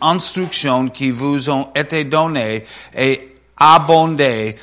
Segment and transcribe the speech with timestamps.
[0.00, 2.64] instructions qui vous ont été données
[2.96, 4.56] et abondées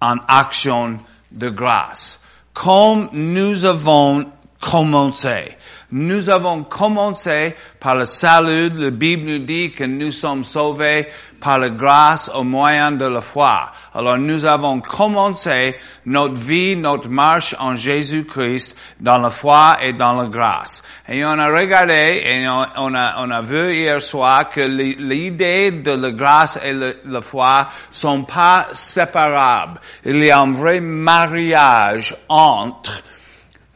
[0.00, 0.98] en action
[1.32, 2.20] de grâce.
[2.52, 4.24] Comme nous avons
[4.60, 5.56] commencé.
[5.90, 8.70] Nous avons commencé par le salut.
[8.70, 11.06] La Bible nous dit que nous sommes sauvés
[11.44, 13.70] par la grâce au moyen de la foi.
[13.94, 20.14] Alors nous avons commencé notre vie, notre marche en Jésus-Christ dans la foi et dans
[20.14, 20.82] la grâce.
[21.06, 25.90] Et on a regardé et on a, on a vu hier soir que l'idée de
[25.90, 29.78] la grâce et la foi sont pas séparables.
[30.06, 33.02] Il y a un vrai mariage entre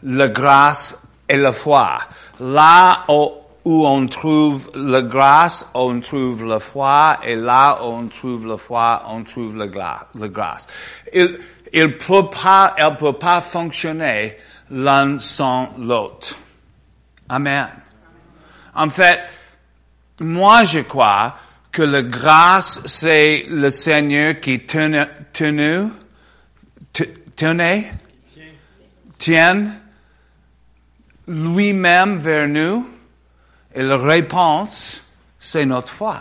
[0.04, 1.98] la grâce et la foi.
[2.40, 3.32] Là où
[3.68, 8.56] où on trouve la grâce, on trouve la foi, et là où on trouve la
[8.56, 9.68] foi, on trouve la,
[10.28, 10.68] grâce.
[11.12, 11.38] Il,
[11.74, 14.38] il peut pas, elle peut pas fonctionner
[14.70, 16.38] l'un sans l'autre.
[17.28, 17.68] Amen.
[18.74, 19.20] En fait,
[20.20, 21.34] moi je crois
[21.70, 25.02] que la grâce, c'est le Seigneur qui tenu,
[27.36, 27.84] tenait,
[29.18, 29.66] tient
[31.26, 32.97] lui-même vers nous
[33.78, 33.96] et la
[35.38, 36.18] c'est notre foi.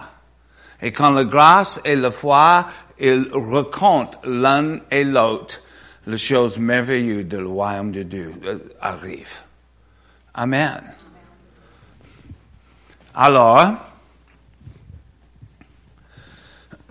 [0.80, 2.68] Et quand la grâce et la foi,
[3.00, 5.62] ils racontent l'un et l'autre,
[6.06, 9.40] les choses merveilleuses du royaume de Dieu euh, arrivent.
[10.36, 10.84] Amen.
[13.16, 13.74] Alors,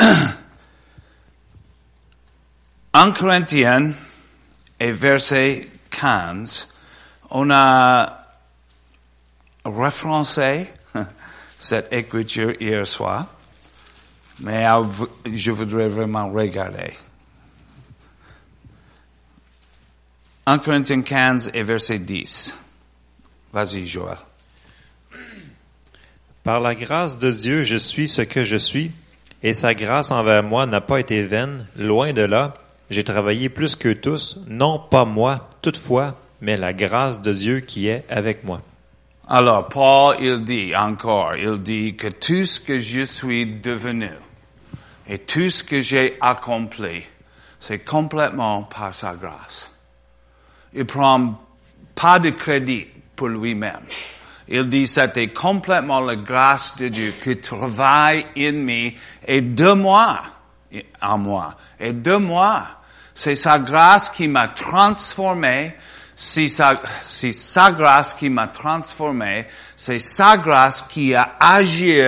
[2.92, 3.92] en Corinthiens
[4.80, 6.75] et verset 15,
[7.30, 8.16] on a
[9.70, 10.67] référencé
[11.59, 13.27] cette écriture hier soir,
[14.41, 14.67] mais
[15.25, 16.92] je voudrais vraiment regarder.
[20.47, 22.56] 1 Corinthiens 15 et verset 10.
[23.53, 24.19] Vas-y, Joël.
[26.45, 28.92] Par la grâce de Dieu, je suis ce que je suis,
[29.42, 32.55] et sa grâce envers moi n'a pas été vaine, loin de là.
[32.91, 37.89] J'ai travaillé plus que tous, non pas moi, toutefois, mais la grâce de Dieu qui
[37.89, 38.62] est avec moi.
[39.29, 44.11] Alors, Paul, il dit encore, il dit que tout ce que je suis devenu
[45.09, 47.03] et tout ce que j'ai accompli,
[47.59, 49.73] c'est complètement par sa grâce.
[50.75, 51.41] Il prend
[51.97, 52.86] pas de crédit
[53.17, 53.81] pour lui-même.
[54.47, 58.91] Il dit c'était complètement la grâce de Dieu qui travaille en moi
[59.27, 60.23] et de moi,
[61.03, 62.63] en moi, et de moi.
[63.13, 65.75] C'est sa grâce qui m'a transformé,
[66.19, 69.47] c'est sa, sa grâce qui m'a transformé,
[69.77, 72.01] c'est sa grâce qui a agi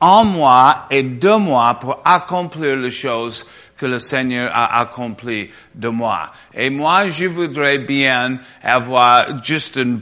[0.00, 5.88] en moi et de moi pour accomplir les choses que le Seigneur a accomplies de
[5.88, 6.32] moi.
[6.52, 10.00] Et moi, je voudrais bien avoir juste une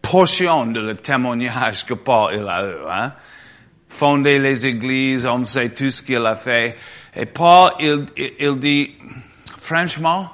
[0.00, 2.88] portion de le témoignage que Paul il a eu.
[2.90, 3.12] Hein?
[3.88, 6.76] Fonder les églises, on sait tout ce qu'il a fait.
[7.14, 8.94] Et Paul, il, il dit,
[9.58, 10.30] franchement,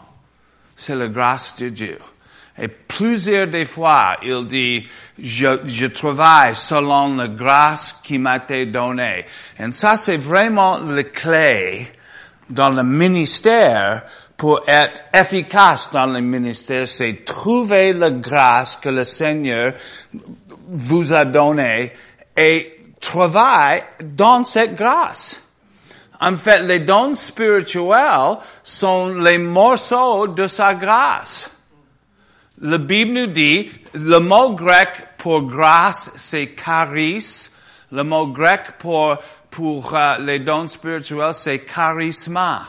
[0.76, 1.98] c'est la grâce de Dieu.
[2.60, 4.86] Et plusieurs des fois, il dit,
[5.18, 9.24] je, je travaille selon la grâce qui m'a été donnée.
[9.58, 11.86] Et ça, c'est vraiment la clé
[12.50, 14.02] dans le ministère
[14.36, 19.74] pour être efficace dans le ministère, c'est trouver la grâce que le Seigneur
[20.66, 21.92] vous a donnée
[22.34, 25.42] et travailler dans cette grâce.
[26.20, 31.59] En fait, les dons spirituels sont les morceaux de sa grâce.
[32.62, 37.48] La Bible nous dit, le mot grec pour grâce, c'est charis.
[37.90, 39.16] Le mot grec pour,
[39.50, 42.60] pour euh, les dons spirituels, c'est charisma.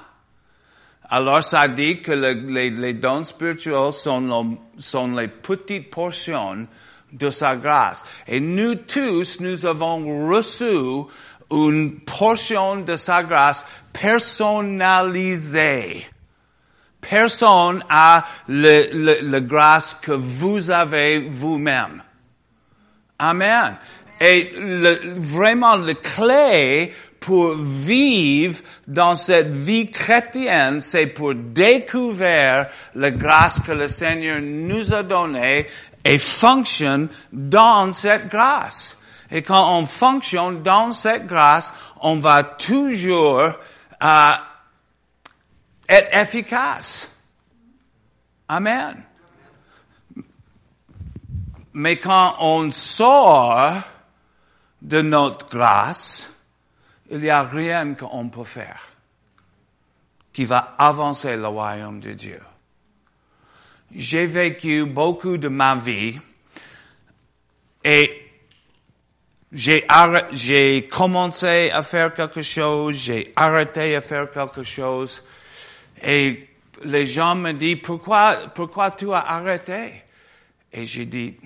[1.10, 6.68] Alors, ça dit que les, dons spirituels sont, sont les petites portions
[7.12, 8.06] de sa grâce.
[8.28, 11.04] Et nous tous, nous avons reçu
[11.52, 16.06] une portion de sa grâce personnalisée.
[17.02, 22.04] Personne a le, le, le grâce que vous avez vous-même.
[23.20, 23.76] Amen.
[24.20, 33.12] Et le, vraiment, le clé pour vivre dans cette vie chrétienne, c'est pour découvrir la
[33.12, 35.68] grâce que le Seigneur nous a donnée
[36.04, 38.98] et fonctionne dans cette grâce.
[39.30, 44.32] Et quand on fonctionne dans cette grâce, on va toujours euh,
[45.92, 47.16] être efficace.
[48.48, 49.06] Amen.
[51.74, 53.74] Mais quand on sort
[54.82, 56.34] de notre grâce,
[57.10, 58.92] il n'y a rien qu'on peut faire
[60.34, 62.42] qui va avancer le royaume de Dieu.
[63.94, 66.18] J'ai vécu beaucoup de ma vie
[67.84, 68.32] et
[69.52, 75.24] j'ai commencé à faire quelque chose, j'ai arrêté à faire quelque chose,
[76.02, 76.50] et
[76.84, 79.92] les gens me disent pourquoi pourquoi tu as arrêté?
[80.74, 81.38] Et j'ai dit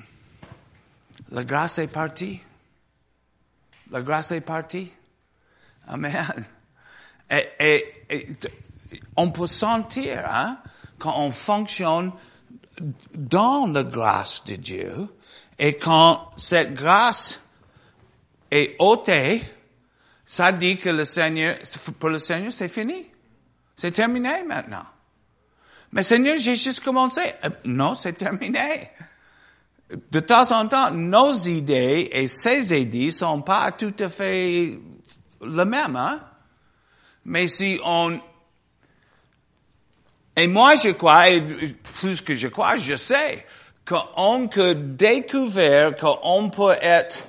[1.32, 2.40] la grâce est partie,
[3.92, 4.92] la grâce est partie.
[5.88, 6.26] Amen.
[7.30, 8.28] Et, et-
[9.18, 10.58] on peut sentir hein,
[11.00, 12.12] quand on fonctionne
[13.16, 15.08] dans la grâce de Dieu
[15.58, 17.42] et quand cette grâce
[18.52, 19.42] est ôtée,
[20.26, 21.58] ça dit que le Seigneur,
[22.00, 23.06] pour le Seigneur, c'est fini.
[23.76, 24.86] C'est terminé maintenant.
[25.92, 27.22] Mais Seigneur, j'ai juste commencé.
[27.44, 28.90] Euh, Non, c'est terminé.
[30.12, 34.78] De temps en temps, nos idées et ses idées sont pas tout à fait
[35.42, 36.22] les mêmes, hein?
[37.24, 38.20] Mais si on,
[40.36, 41.26] et moi je crois,
[42.02, 43.46] plus que je crois, je sais
[43.86, 47.28] qu'on peut découvrir qu'on peut être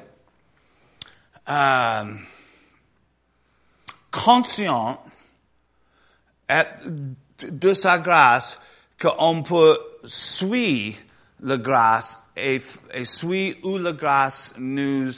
[1.48, 2.04] euh,
[4.10, 5.02] conscient
[6.48, 8.60] de sa grâce
[9.00, 10.98] qu'on peut suivre
[11.40, 12.60] la grâce et,
[12.94, 15.10] et suivre où la grâce nous,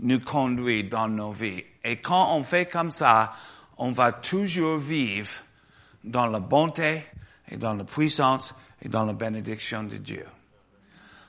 [0.00, 1.64] nous conduit dans nos vies.
[1.84, 3.32] Et quand on fait comme ça,
[3.78, 5.30] on va toujours vivre
[6.02, 7.02] dans la bonté
[7.48, 10.26] et dans la puissance et dans la bénédiction de Dieu.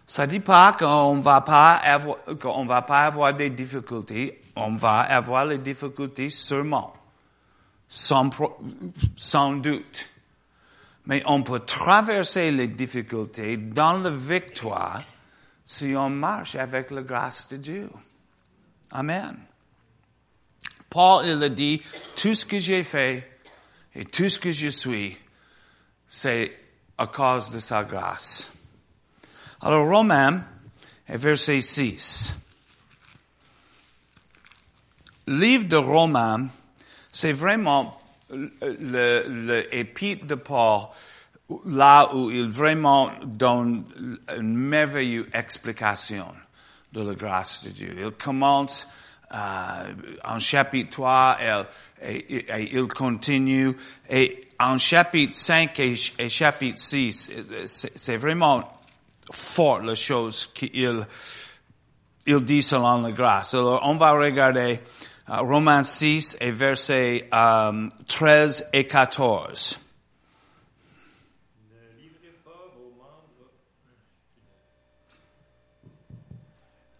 [0.05, 4.41] Ça dit pas qu'on va pas avoir, qu'on va pas avoir des difficultés.
[4.55, 6.93] On va avoir les difficultés sûrement.
[7.89, 8.29] Sans,
[9.55, 10.09] doute.
[11.05, 15.03] Mais on peut traverser les difficultés dans la victoire
[15.65, 17.89] si on marche avec la grâce de Dieu.
[18.91, 19.37] Amen.
[20.89, 21.81] Paul, il a dit,
[22.15, 23.39] tout ce que j'ai fait
[23.95, 25.17] et tout ce que je suis,
[26.07, 26.57] c'est
[26.97, 28.51] à cause de sa grâce.
[29.61, 30.43] Alors, Romains,
[31.09, 32.35] et verset 6.
[35.27, 36.47] Livre de Romains,
[37.17, 37.99] c'est vraiment
[38.29, 40.81] le, le, le épître de Paul,
[41.65, 43.85] là où il vraiment donne
[44.37, 46.27] une merveilleuse explication
[46.93, 47.95] de la grâce de Dieu.
[47.97, 48.87] Il commence
[49.33, 49.93] euh,
[50.23, 51.37] en chapitre 3
[52.03, 53.75] et, il continue.
[54.11, 57.31] Et en chapitre 5 et, chapitre 6,
[57.65, 58.63] c'est vraiment
[59.31, 61.03] fort la chose qu'il
[62.27, 63.53] il dit selon la grâce.
[63.53, 64.81] Alors, on va regarder
[65.27, 69.81] Romains 6 et versets euh, 13 et 14.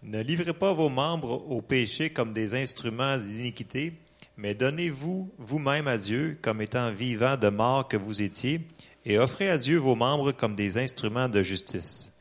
[0.03, 3.93] Ne livrez pas vos membres au péché comme des instruments d'iniquité,
[4.37, 8.61] mais donnez-vous vous-même à Dieu comme étant vivants de mort que vous étiez,
[9.05, 12.13] et offrez à Dieu vos membres comme des instruments de justice.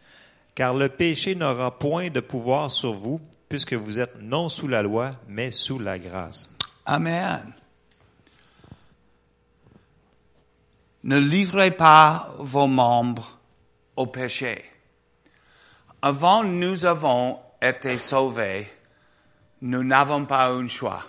[0.56, 4.82] Car le péché n'aura point de pouvoir sur vous, puisque vous êtes non sous la
[4.82, 6.50] loi, mais sous la grâce.
[6.84, 7.52] Amen.
[11.04, 13.38] Ne livrez pas vos membres
[13.94, 14.64] au péché.
[16.02, 18.66] Avant nous avons été sauvés,
[19.62, 21.02] nous n'avons pas un choix.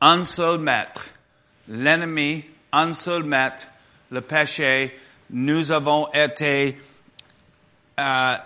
[0.00, 1.10] Un seul maître,
[1.68, 3.66] l'ennemi, un seul maître,
[4.10, 4.98] le péché,
[5.30, 6.78] nous avons été
[8.00, 8.36] euh,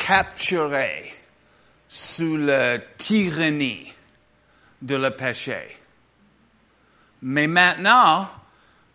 [0.00, 1.12] capturés
[1.88, 3.92] sous la tyrannie
[4.80, 5.76] de le péché.
[7.22, 8.28] Mais maintenant,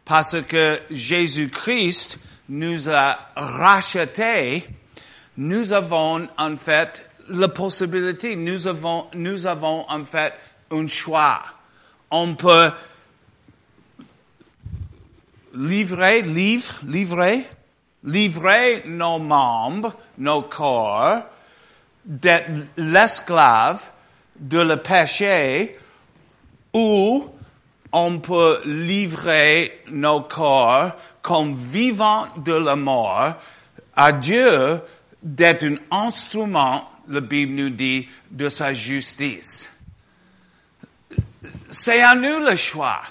[0.03, 2.19] parce que Jésus-Christ
[2.49, 4.65] nous a rachetés,
[5.37, 10.33] nous avons en fait la possibilité, nous avons, nous avons en fait
[10.71, 11.41] un choix.
[12.09, 12.71] On peut
[15.53, 17.45] livrer, livre, livrer,
[18.05, 21.23] livrer nos membres, nos corps,
[22.05, 23.81] d'être l'esclave
[24.39, 25.77] de le péché
[26.73, 27.29] ou
[27.91, 33.35] on peut livrer nos corps comme vivants de la mort
[33.95, 34.81] à Dieu
[35.23, 39.75] d'être un instrument, la Bible nous dit, de sa justice.
[41.69, 43.01] C'est à nous le choix.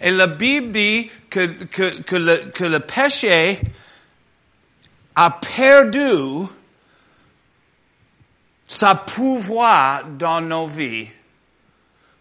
[0.00, 3.58] Et la Bible dit que, que, le péché
[5.20, 6.46] a perdu
[8.64, 11.10] sa pouvoir dans nos vies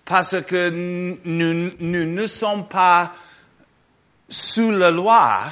[0.04, 0.70] parce que
[1.24, 3.14] nous, ne sommes pas
[4.28, 5.44] sous la loi,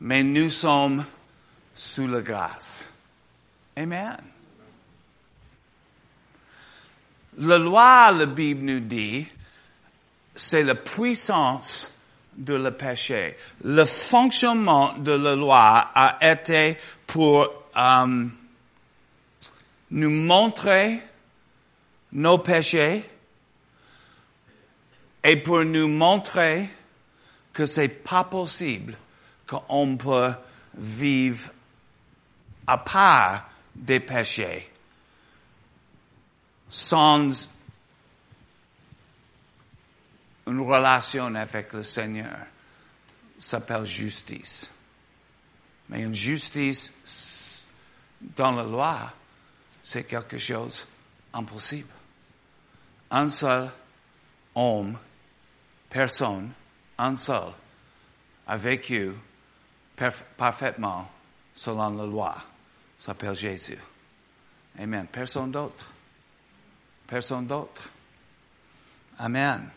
[0.00, 1.04] mais nous sommes
[1.74, 2.88] sous la grâce.
[3.76, 4.16] Amen.
[7.36, 9.26] La loi, la Bible nous dit,
[10.34, 11.90] c'est la puissance
[12.44, 13.36] de le péché.
[13.64, 18.26] Le fonctionnement de la loi a été pour euh,
[19.90, 21.00] nous montrer
[22.12, 23.02] nos péchés
[25.24, 26.68] et pour nous montrer
[27.52, 28.96] que c'est pas possible
[29.46, 30.32] qu'on peut
[30.74, 31.50] vivre
[32.66, 34.68] à part des péchés
[36.68, 37.50] sans
[40.52, 42.36] une relation avec le Seigneur
[43.38, 44.70] s'appelle justice.
[45.88, 47.64] Mais une justice
[48.20, 49.12] dans la loi,
[49.82, 50.86] c'est quelque chose
[51.32, 51.88] d'impossible.
[53.10, 53.70] Un seul
[54.54, 54.98] homme,
[55.88, 56.50] personne,
[56.98, 57.52] un seul,
[58.46, 59.12] a vécu
[60.36, 61.10] parfaitement
[61.54, 62.36] selon la loi,
[62.98, 63.78] s'appelle Jésus.
[64.78, 65.06] Amen.
[65.10, 65.92] Personne d'autre.
[67.06, 67.90] Personne d'autre.
[69.18, 69.70] Amen.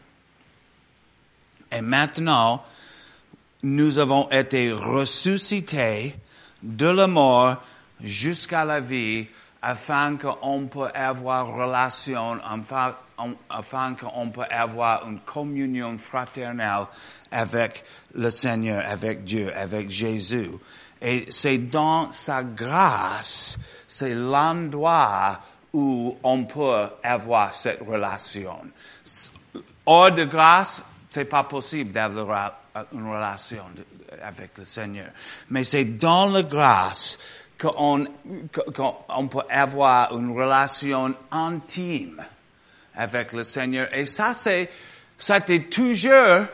[1.75, 2.63] Et maintenant,
[3.63, 6.15] nous avons été ressuscités
[6.63, 7.57] de la mort
[8.01, 9.27] jusqu'à la vie
[9.61, 12.95] afin qu'on peut avoir relation, afin,
[13.49, 16.85] afin qu'on peut avoir une communion fraternelle
[17.31, 20.51] avec le Seigneur, avec Dieu, avec Jésus.
[21.01, 25.41] Et c'est dans sa grâce, c'est l'endroit
[25.73, 28.59] où on peut avoir cette relation.
[29.85, 30.81] Hors de grâce,
[31.15, 32.59] c'est pas possible d'avoir
[32.91, 33.63] une relation
[34.21, 35.07] avec le Seigneur.
[35.49, 37.17] Mais c'est dans la grâce
[37.57, 38.05] qu'on
[38.73, 42.21] qu'on peut avoir une relation intime
[42.97, 43.87] avec le Seigneur.
[43.93, 46.47] Et ça, c'était toujours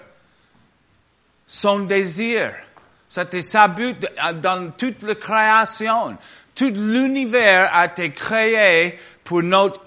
[1.48, 2.54] son désir.
[3.10, 3.98] C'était sa but
[4.44, 6.16] dans toute la création.
[6.62, 9.82] Tout l'univers a été créé pour notre,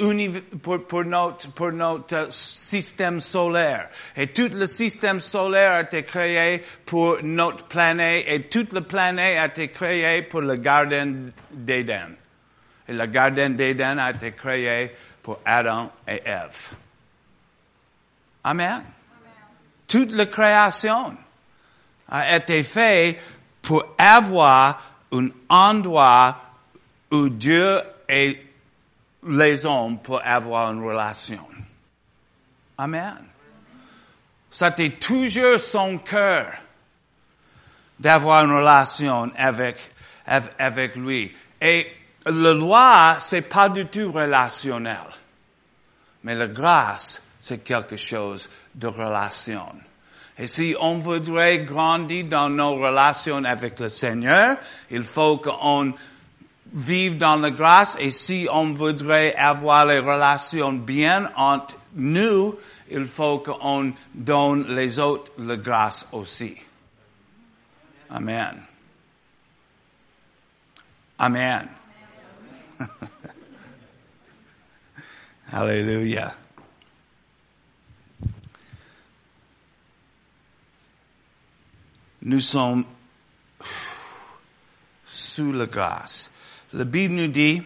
[2.12, 3.88] euh, système solaire.
[4.16, 9.38] Et tout le système solaire a été créé pour notre planète et toute la planète
[9.38, 12.16] a été créée pour le Jardin d'Éden.
[12.88, 14.90] Et le Jardin d'Éden a été créé
[15.22, 16.70] pour Adam et Ève.
[18.42, 18.82] Amen.
[19.86, 21.14] Toute la création
[22.08, 23.20] a été faite
[23.62, 26.36] pour avoir un endroit
[27.10, 28.40] où Dieu et
[29.26, 31.46] les hommes pour avoir une relation.
[32.78, 33.24] Amen.
[34.50, 36.46] C'était toujours son cœur
[37.98, 39.76] d'avoir une relation avec,
[40.58, 41.34] avec lui.
[41.60, 41.86] Et
[42.26, 44.96] la loi, c'est pas du tout relationnel.
[46.24, 49.66] Mais la grâce, c'est quelque chose de relation.
[50.38, 54.56] Et si on voudrait grandir dans nos relations avec le Seigneur,
[54.90, 55.94] il faut qu'on
[56.74, 62.56] vive dans la grâce et si on voudrait avoir les relations bien entre nous,
[62.90, 66.56] il faut qu'on donne les autres la grâce aussi.
[68.10, 68.60] Amen.
[71.18, 71.68] Amen.
[75.52, 76.34] Alléluia.
[82.22, 82.84] Nous sommes
[85.04, 86.33] sous la grâce.
[86.74, 87.62] La Bible nous dit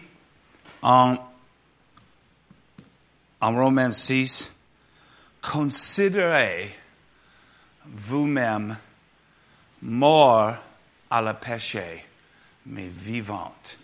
[0.83, 1.17] en,
[3.41, 4.53] en Romains 6,
[5.41, 6.71] considérez
[7.85, 8.77] vous-même
[9.81, 10.53] mort
[11.09, 12.05] à la péché,
[12.67, 13.79] mais vivante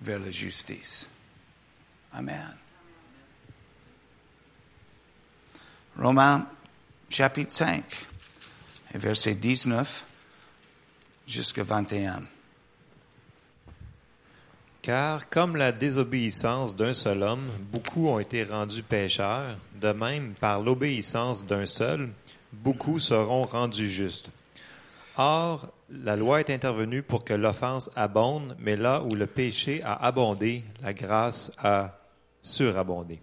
[0.00, 1.08] vers la justice.
[2.12, 2.56] Amen.
[5.98, 6.46] Romains
[7.08, 7.84] chapitre 5
[8.94, 10.04] et verset 19
[11.26, 12.22] jusqu'à 21.
[14.90, 20.60] Car comme la désobéissance d'un seul homme, beaucoup ont été rendus pécheurs, de même par
[20.60, 22.08] l'obéissance d'un seul,
[22.52, 24.32] beaucoup seront rendus justes.
[25.16, 29.94] Or, la loi est intervenue pour que l'offense abonde, mais là où le péché a
[30.04, 31.96] abondé, la grâce a
[32.42, 33.22] surabondé.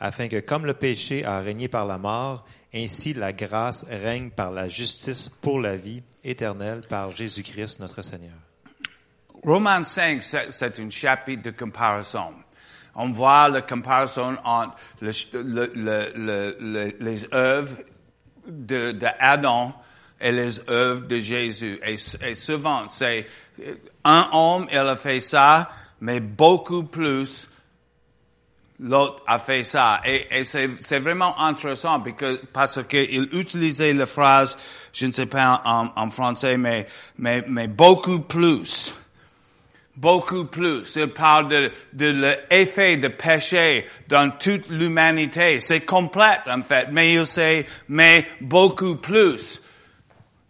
[0.00, 4.50] Afin que comme le péché a régné par la mort, ainsi la grâce règne par
[4.50, 8.49] la justice pour la vie éternelle par Jésus-Christ notre Seigneur.
[9.42, 12.34] Romains 5, c'est un chapitre de comparaison.
[12.94, 16.12] On voit la comparaison entre le, le,
[16.58, 17.78] le, les œuvres
[18.46, 19.72] de, Adam
[20.20, 21.80] et les œuvres de Jésus.
[21.86, 21.94] Et,
[22.28, 23.26] et souvent, c'est
[24.04, 25.70] un homme, il a fait ça,
[26.00, 27.48] mais beaucoup plus
[28.78, 30.00] l'autre a fait ça.
[30.04, 32.02] Et, et c'est vraiment intéressant
[32.52, 34.58] parce qu'il utilisait la phrase,
[34.92, 38.99] je ne sais pas en, en français, mais, mais, mais beaucoup plus
[40.00, 40.96] beaucoup plus.
[40.96, 42.06] Il parle de, de
[42.50, 45.60] l'effet de péché dans toute l'humanité.
[45.60, 46.88] C'est complète, en fait.
[46.90, 49.60] Mais il sait, mais beaucoup plus.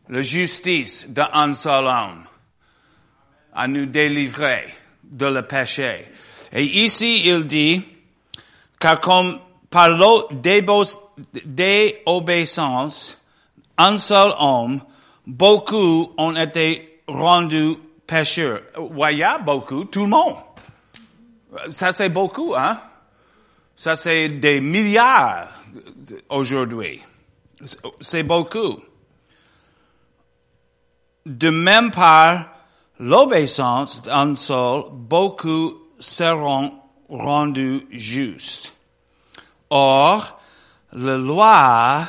[0.09, 2.25] La justice d'un seul homme
[3.53, 4.67] à nous délivrer
[5.05, 6.05] de le péché.
[6.53, 7.83] Et ici, il dit,
[8.79, 9.39] car comme
[9.69, 9.91] par
[11.45, 13.23] déobéissance,
[13.79, 14.81] un seul homme,
[15.27, 17.77] beaucoup ont été rendus
[18.11, 18.63] pécheurs.
[18.77, 20.37] Voyez, beaucoup, tout le monde.
[21.71, 22.79] Ça c'est beaucoup, hein?
[23.77, 25.49] Ça c'est des milliards
[26.29, 27.01] aujourd'hui.
[28.01, 28.81] C'est beaucoup.
[31.25, 32.47] De même par
[32.99, 36.75] l'obéissance d'un seul, beaucoup seront
[37.09, 38.75] rendus justes.
[39.71, 40.41] Or,
[40.93, 42.09] la loi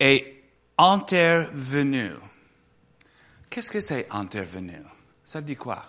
[0.00, 0.42] est
[0.78, 2.14] intervenue.
[3.50, 4.80] Qu'est-ce que c'est intervenu?
[5.32, 5.82] Ça dit quoi?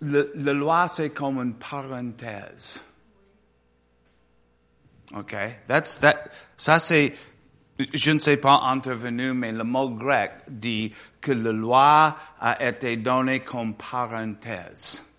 [0.00, 2.82] le, la loi, c'est comme une parenthèse.
[5.14, 5.36] OK?
[5.66, 7.12] That's, that, ça, c'est,
[7.92, 12.96] je ne sais pas intervenu, mais le mot grec dit que la loi a été
[12.96, 15.11] donnée comme parenthèse.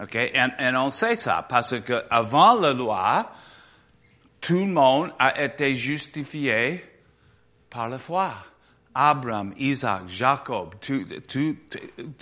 [0.00, 0.14] OK?
[0.14, 3.30] Et, et on sait ça parce que avant la loi,
[4.40, 6.84] tout le monde a été justifié
[7.70, 8.30] par la foi.
[8.94, 11.04] Abraham, Isaac, Jacob, tous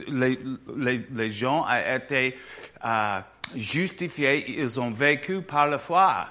[0.09, 0.39] les,
[0.77, 2.37] les, les, gens ont été
[2.85, 3.21] euh,
[3.55, 6.27] justifiés, ils ont vécu par la foi.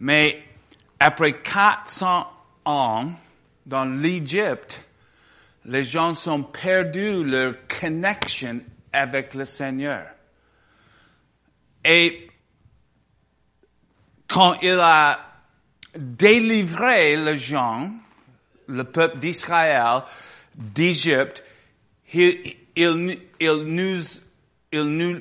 [0.00, 0.42] Mais
[0.98, 2.26] après 400
[2.64, 3.12] ans
[3.64, 4.84] dans l'Égypte,
[5.66, 8.60] les gens ont perdu leur connexion
[8.92, 10.15] avec le Seigneur.
[11.88, 12.28] Et
[14.26, 15.20] quand il a
[15.96, 17.92] délivré les gens,
[18.66, 20.02] le peuple d'Israël
[20.56, 21.44] d'Égypte,
[22.12, 24.00] il, il, il, nous,
[24.72, 25.20] il, nous,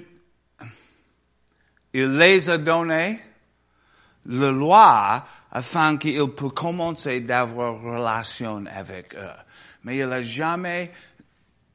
[1.94, 3.20] il les a donnés
[4.26, 9.30] la loi afin qu'il puisse commencer d'avoir relation avec eux.
[9.84, 10.92] Mais il n'a jamais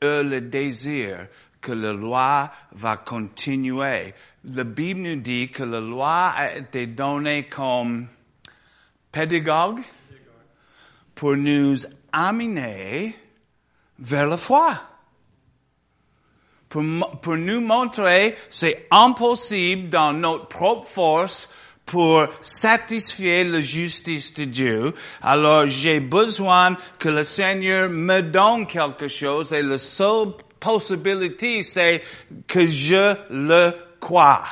[0.03, 1.29] eu le désir
[1.61, 4.15] que la loi va continuer.
[4.45, 8.07] La Bible nous dit que la loi a été donnée comme
[9.13, 9.81] pédagogue
[11.15, 11.77] pour nous
[12.13, 13.15] amener
[13.99, 14.71] vers la foi.
[16.69, 16.83] Pour,
[17.21, 21.51] pour nous montrer c'est impossible dans notre propre force
[21.85, 24.95] pour satisfaire la justice de Dieu.
[25.21, 32.03] Alors j'ai besoin que le Seigneur me donne quelque chose et la seule possibilité c'est
[32.47, 34.45] que je le crois.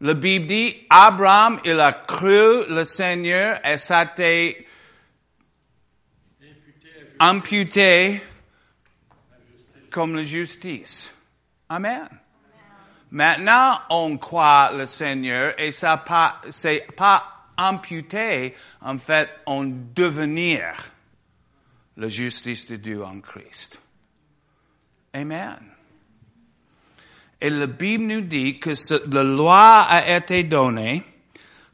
[0.00, 4.66] La Bible dit, Abraham, il a cru le Seigneur et ça a été
[7.18, 8.20] imputé
[9.90, 11.14] comme la justice.
[11.68, 12.06] Amen.
[13.10, 20.74] Maintenant, on croit le Seigneur et ça pas, c'est pas imputé, en fait, en devenir
[21.96, 23.80] la justice de Dieu en Christ.
[25.12, 25.58] Amen.
[27.40, 28.70] Et la Bible nous dit que
[29.14, 31.02] la loi a été donnée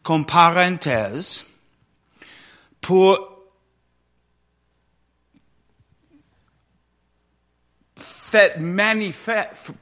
[0.03, 1.47] comme parenthèse
[2.81, 3.29] pour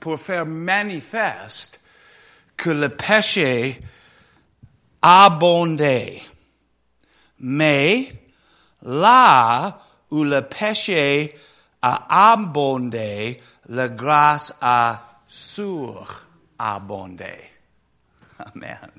[0.00, 1.80] pour faire manifeste
[2.56, 3.80] que le péché
[5.00, 6.20] abondait.
[7.38, 8.12] Mais
[8.82, 11.36] là où le péché
[11.82, 16.14] a abondé, la grâce a surabondé.
[18.38, 18.90] Amen.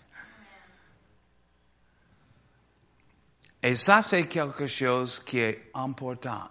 [3.63, 6.49] Et ça, c'est quelque chose qui est important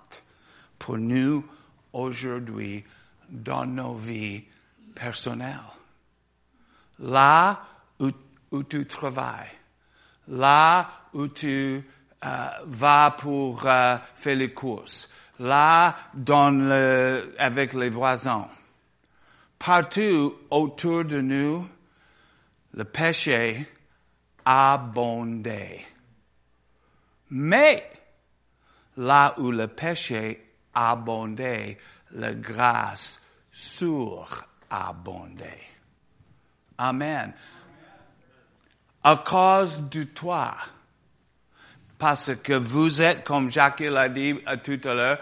[0.78, 1.44] pour nous
[1.92, 2.84] aujourd'hui
[3.28, 4.44] dans nos vies
[4.94, 5.58] personnelles.
[7.00, 7.60] Là
[8.52, 9.50] où, tu travailles,
[10.28, 11.84] là où tu
[12.24, 18.48] euh, vas pour euh, faire les courses, là dans le, avec les voisins,
[19.58, 21.66] partout autour de nous,
[22.74, 23.66] le péché
[24.44, 25.84] abondait.
[27.30, 27.88] Mais
[28.96, 31.78] là où le péché abondait,
[32.12, 34.40] la grâce surabondait.
[36.76, 37.32] Amen.
[39.02, 40.54] À cause de toi,
[42.00, 44.34] parce que vous êtes, comme Jacques l'a dit
[44.64, 45.18] tout à l'heure,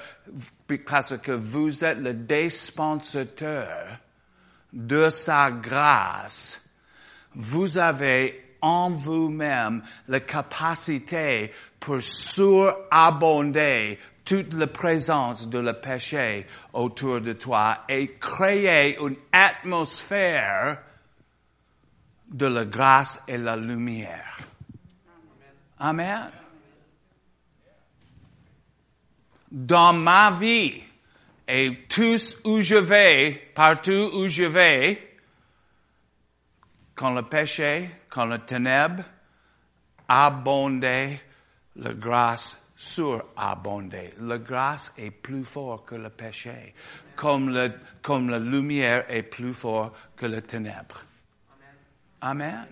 [0.86, 3.98] parce que vous êtes le dispensateur
[4.72, 6.64] de sa grâce,
[7.34, 17.20] vous avez en vous-même la capacité pour surabonder toute la présence de le péché autour
[17.20, 20.80] de toi et créer une atmosphère
[22.30, 24.38] de la grâce et la lumière.
[25.80, 26.30] Amen.
[29.50, 30.82] Dans ma vie,
[31.46, 35.18] et tous où je vais, partout où je vais,
[36.94, 39.04] quand le péché, quand le ténèbre
[40.08, 41.20] abondait,
[41.76, 44.14] la grâce surabondait.
[44.20, 46.74] La grâce est plus fort que le péché,
[47.16, 51.02] comme, le, comme la lumière est plus fort que le ténèbre.
[52.20, 52.66] Amen.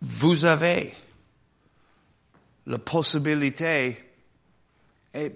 [0.00, 0.92] Vous avez
[2.66, 3.96] la possibilité,
[5.14, 5.32] et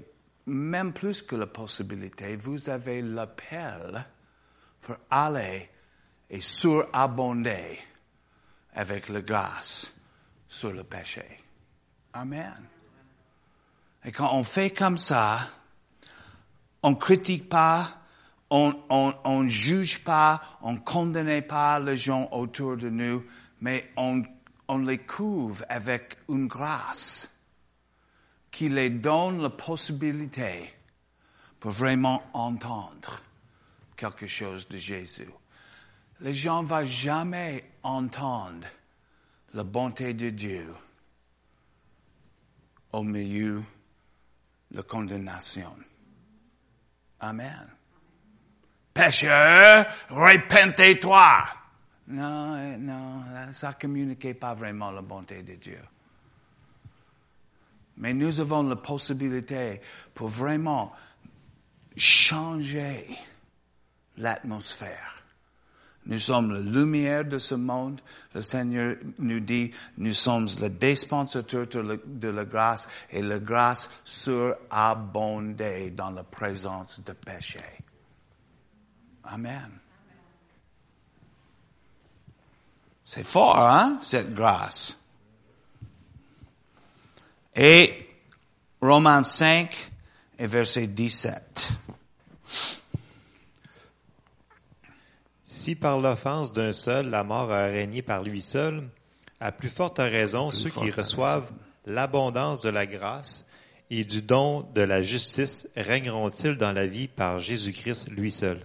[0.46, 4.04] même plus que la possibilité, vous avez l'appel
[4.80, 5.68] pour aller
[6.28, 7.78] et surabonder
[8.74, 9.92] avec la grâce
[10.48, 11.24] sur le péché.
[12.12, 12.66] Amen.
[14.04, 15.40] Et quand on fait comme ça,
[16.82, 18.00] on critique pas,
[18.48, 23.24] on, on, juge pas, on condamne pas les gens autour de nous,
[23.60, 24.22] mais on,
[24.70, 27.28] on les couvre avec une grâce
[28.52, 30.72] qui les donne la possibilité
[31.58, 33.20] pour vraiment entendre
[33.96, 35.28] quelque chose de Jésus.
[36.20, 38.68] Les gens ne vont jamais entendre
[39.54, 40.72] la bonté de Dieu
[42.92, 43.64] au milieu
[44.70, 45.74] de la condamnation.
[47.18, 47.68] Amen.
[48.94, 51.59] Pécheur, repentez-toi.
[52.10, 55.80] Non, non, ça ne communiquait pas vraiment la bonté de Dieu.
[57.98, 59.80] Mais nous avons la possibilité
[60.14, 60.92] pour vraiment
[61.96, 63.06] changer
[64.16, 65.22] l'atmosphère.
[66.06, 68.00] Nous sommes la lumière de ce monde.
[68.34, 75.90] Le Seigneur nous dit, nous sommes le dispensateur de la grâce et la grâce surabondée
[75.90, 77.60] dans la présence de péché.
[79.24, 79.70] Amen.
[83.12, 85.00] C'est fort, hein, cette grâce.
[87.56, 88.08] Et
[88.80, 89.90] Romains 5
[90.38, 91.72] et verset 17.
[95.44, 98.88] Si par l'offense d'un seul la mort a régné par lui seul,
[99.40, 101.50] à plus forte raison ceux qui reçoivent
[101.86, 103.44] l'abondance de la grâce
[103.90, 108.60] et du don de la justice régneront-ils dans la vie par Jésus-Christ lui seul?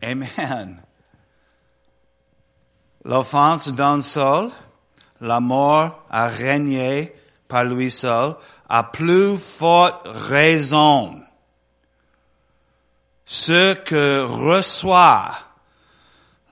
[0.00, 0.82] Amen.
[3.06, 4.50] L'offense d'un seul,
[5.20, 7.14] la mort a régné
[7.46, 8.34] par lui seul,
[8.68, 11.20] à plus forte raison.
[13.24, 15.30] Ce que reçoit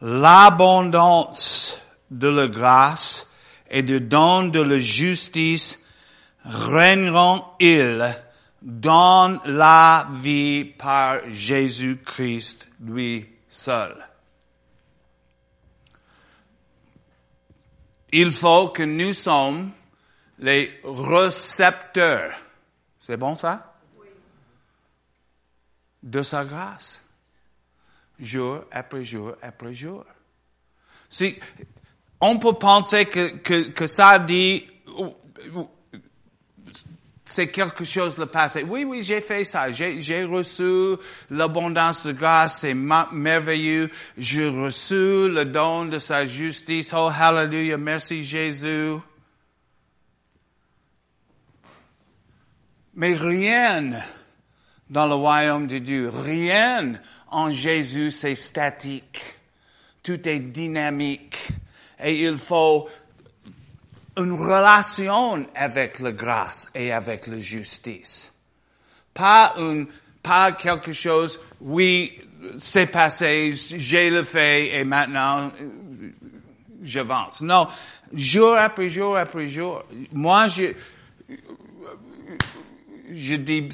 [0.01, 1.81] l'abondance
[2.13, 3.33] de la grâce
[3.69, 5.81] et du don de la justice
[6.45, 8.15] régneront-ils
[8.63, 14.14] dans la vie par Jésus-Christ lui seul.
[18.17, 19.73] Il faut que nous sommes
[20.39, 22.33] les récepteurs.
[23.01, 23.75] C'est bon ça?
[23.99, 24.07] Oui.
[26.01, 27.03] De sa grâce.
[28.21, 30.05] Jour après jour après jour.
[31.11, 31.37] Si,
[32.21, 34.65] on peut penser que, que, que ça dit,
[37.35, 38.63] c'est quelque chose le passé.
[38.63, 39.73] Oui, oui, j'ai fait ça.
[39.73, 40.95] J'ai reçu
[41.31, 42.61] l'abondance de grâce.
[42.61, 43.91] C'est merveilleux.
[44.17, 46.95] J'ai reçu le don de sa justice.
[46.97, 47.77] Oh, hallelujah.
[47.77, 48.93] Merci Jésus.
[52.95, 53.91] Mais rien
[54.89, 56.93] dans le royaume de Dieu, rien
[57.33, 59.21] en Jésus, c'est statique.
[60.05, 61.49] Tout est dynamique.
[62.01, 62.89] Et il faut
[64.17, 68.33] une relation avec la grâce et avec la justice.
[69.13, 69.87] Pas une,
[70.23, 72.21] pas quelque chose, oui,
[72.59, 75.53] c'est passé, j'ai le fait et maintenant
[76.83, 77.41] j'avance.
[77.43, 77.67] Non,
[78.13, 79.83] jour après jour après jour.
[80.13, 80.73] Moi, je,
[83.11, 83.69] je dis,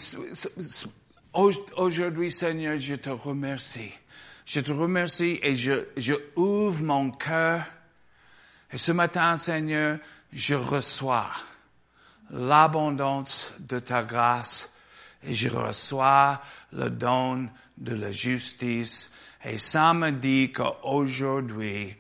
[1.76, 3.92] aujourd'hui Seigneur, je te remercie.
[4.46, 7.62] Je te remercie et je, je ouvre mon cœur.
[8.72, 9.98] Et ce matin, Seigneur,
[10.33, 11.31] je reçois
[12.31, 14.73] l'abondance de ta grâce
[15.23, 16.40] et je reçois
[16.73, 19.11] le don de la justice.
[19.45, 21.95] Et ça me dit qu'aujourd'hui,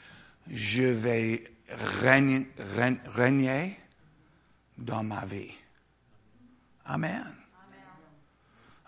[0.46, 3.76] je vais régner,
[4.78, 5.52] dans ma vie.
[6.86, 7.34] Amen.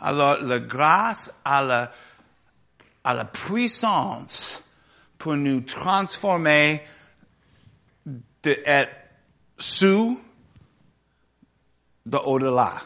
[0.00, 1.92] Alors, la grâce a la,
[3.04, 4.64] la puissance
[5.18, 6.82] pour nous transformer
[8.42, 9.01] d'être
[9.58, 10.20] sous
[12.06, 12.80] de au-delà,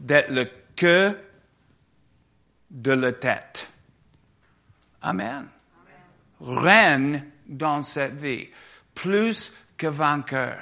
[0.00, 1.16] d'être le que
[2.70, 3.70] de la tête.
[5.02, 5.48] Amen.
[6.40, 8.48] règne dans cette vie,
[8.94, 10.58] plus que vainqueur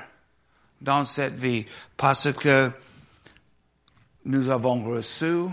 [0.80, 1.64] dans cette vie,
[1.96, 2.70] parce que
[4.24, 5.46] nous avons reçu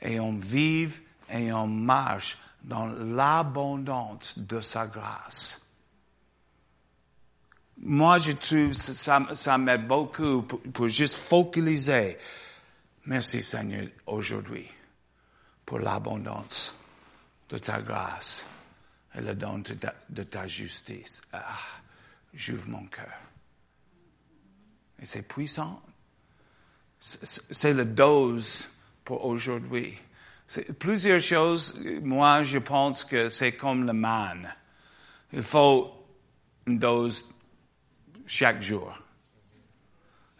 [0.00, 5.61] et on vive et on marche dans l'abondance de sa grâce.
[7.82, 12.16] Moi, je trouve ça, ça m'aide beaucoup pour, juste focaliser.
[13.06, 14.68] Merci Seigneur aujourd'hui
[15.66, 16.76] pour l'abondance
[17.48, 18.46] de ta grâce
[19.16, 21.22] et le don de ta, de ta justice.
[21.32, 21.58] Ah,
[22.32, 23.18] j'ouvre mon cœur.
[25.00, 25.82] Et c'est puissant.
[27.00, 28.68] C'est la dose
[29.04, 29.98] pour aujourd'hui.
[30.78, 34.54] Plusieurs choses, moi, je pense que c'est comme le man.
[35.32, 35.92] Il faut
[36.66, 37.26] une dose
[38.26, 38.98] chaque jour.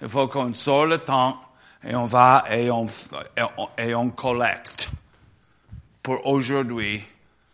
[0.00, 1.40] Il faut qu'on sorte le temps
[1.84, 2.86] et on va et on,
[3.78, 4.90] et on, collecte
[6.02, 7.02] pour aujourd'hui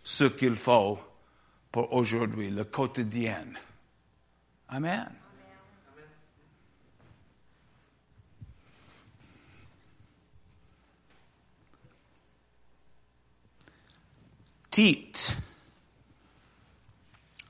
[0.03, 0.99] ce qu'il faut
[1.71, 3.45] pour aujourd'hui, le quotidien.
[4.69, 5.12] Amen.
[14.71, 15.37] Tite,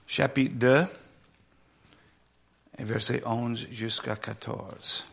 [0.07, 0.87] chapitre 2,
[2.79, 5.07] et verset 11 jusqu'à 14.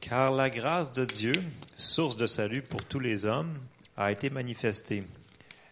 [0.00, 1.34] Car la grâce de Dieu,
[1.76, 3.58] source de salut pour tous les hommes,
[3.96, 5.02] a été manifestée.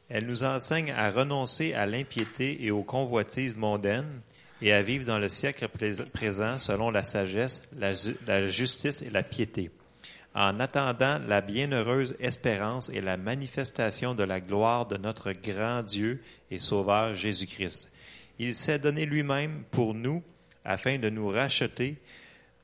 [0.08, 4.20] Elle nous enseigne à renoncer à l'impiété et aux convoitises mondaines
[4.60, 5.68] et à vivre dans le siècle
[6.12, 7.92] présent selon la sagesse, la,
[8.26, 9.70] la justice et la piété,
[10.34, 16.22] en attendant la bienheureuse espérance et la manifestation de la gloire de notre grand Dieu
[16.50, 17.90] et Sauveur Jésus-Christ.
[18.38, 20.22] Il s'est donné lui-même pour nous
[20.64, 21.96] afin de nous racheter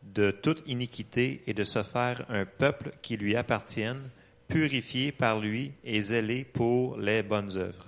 [0.02, 4.10] de toute iniquité et de se faire un peuple qui lui appartienne,
[4.48, 7.86] purifié par lui et zélé pour les bonnes œuvres.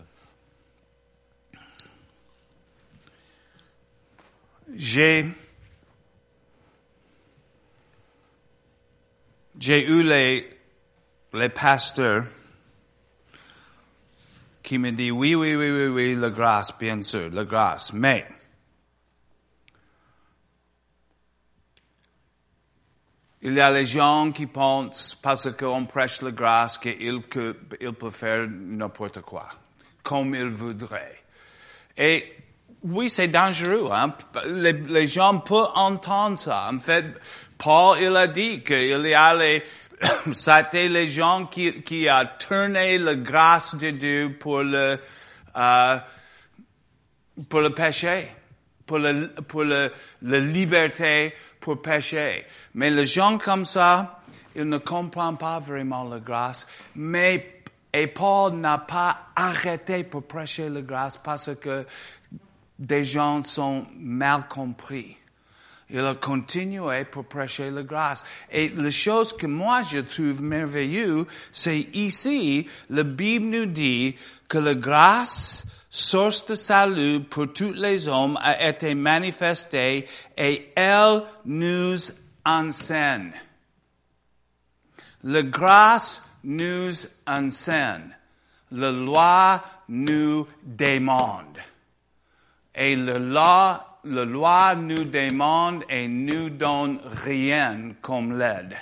[4.77, 5.27] J'ai
[9.59, 10.49] j'ai eu les
[11.35, 12.25] les pasteurs
[14.63, 18.27] qui me disent oui oui oui oui oui la grâce bien sûr la grâce mais
[23.45, 28.47] Il y a les gens qui pensent, parce qu'on prêche la grâce, qu'ils peuvent faire
[28.49, 29.49] n'importe quoi,
[30.05, 31.25] comme ils voudraient.
[31.97, 32.37] Et
[32.85, 33.91] oui, c'est dangereux.
[33.93, 34.15] Hein?
[34.47, 36.71] Les, les, gens peuvent entendre ça.
[36.73, 37.05] En fait,
[37.63, 39.63] Paul, il a dit qu'il y a les,
[40.33, 44.99] c'était les gens qui, qui a tourné la grâce de Dieu pour le,
[45.57, 45.99] euh,
[47.49, 48.29] pour le péché,
[48.85, 52.45] pour le, pour le, la liberté pour pécher.
[52.75, 54.21] Mais les gens comme ça,
[54.57, 56.67] ils ne comprennent pas vraiment la grâce.
[56.97, 61.87] Mais, et Paul n'a pas arrêté pour prêcher la grâce parce que
[62.77, 65.17] des gens sont mal compris.
[65.93, 68.25] Il a continué pour prêcher la grâce.
[68.51, 74.17] Et la chose que moi je trouve merveilleuse, c'est ici, la Bible nous dit
[74.49, 81.25] que la grâce source de salut pour tous les hommes, a été manifestée et elle
[81.45, 81.99] nous
[82.47, 83.33] enseigne.
[85.25, 86.93] La grâce nous
[87.27, 88.17] enseigne.
[88.73, 91.59] La loi nous demande.
[92.75, 98.77] Et la loi, la loi nous demande et nous donne rien comme l'aide.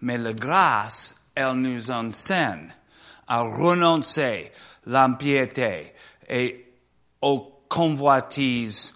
[0.00, 2.72] Mais la grâce, elle nous enseigne
[3.26, 4.52] à renoncer
[4.86, 5.94] l'impiété,
[6.28, 6.72] et
[7.20, 8.94] aux convoitises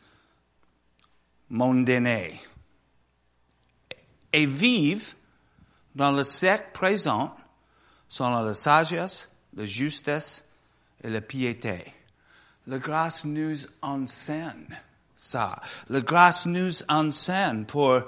[1.48, 2.36] mondaines
[4.32, 5.14] et vivent
[5.94, 7.34] dans le siècle présent
[8.08, 10.44] selon la sagesse, la justice
[11.02, 11.84] et la piété.
[12.66, 14.78] La grâce nous enseigne
[15.18, 15.60] ça.
[15.90, 18.00] La grâce nous enseigne pour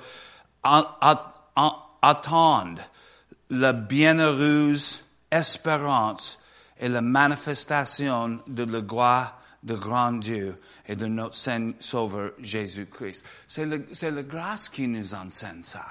[2.03, 2.83] attendre
[3.51, 6.39] la bienheureuse espérance
[6.79, 13.23] et la manifestation de la gloire de grand Dieu et de notre Saint Sauveur Jésus-Christ.
[13.47, 15.85] C'est la grâce qui nous enseigne ça.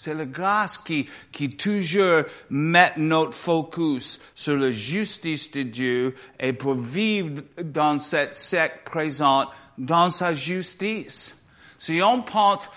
[0.00, 6.52] C'est la grâce qui, qui toujours met notre focus sur la justice de Dieu et
[6.52, 9.48] pour vivre dans cette siècle présente,
[9.78, 11.38] dans sa justice.
[11.78, 12.70] Si on pense,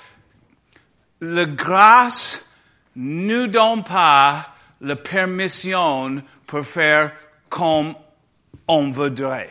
[1.20, 2.50] la grâce
[2.96, 7.12] nous donne pas la permission pour faire
[7.50, 7.96] comme
[8.68, 9.50] on voudrait.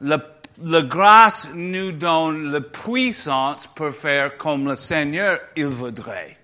[0.00, 0.18] La,
[0.62, 6.38] la grâce nous donne la puissance pour faire comme le Seigneur il voudrait.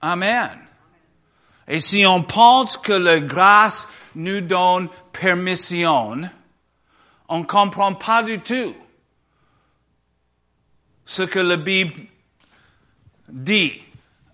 [0.00, 0.58] Amen.
[1.68, 6.22] Et si on pense que la grâce nous donne permission,
[7.28, 8.74] on ne comprend pas du tout
[11.04, 12.00] ce que la Bible
[13.28, 13.72] dit.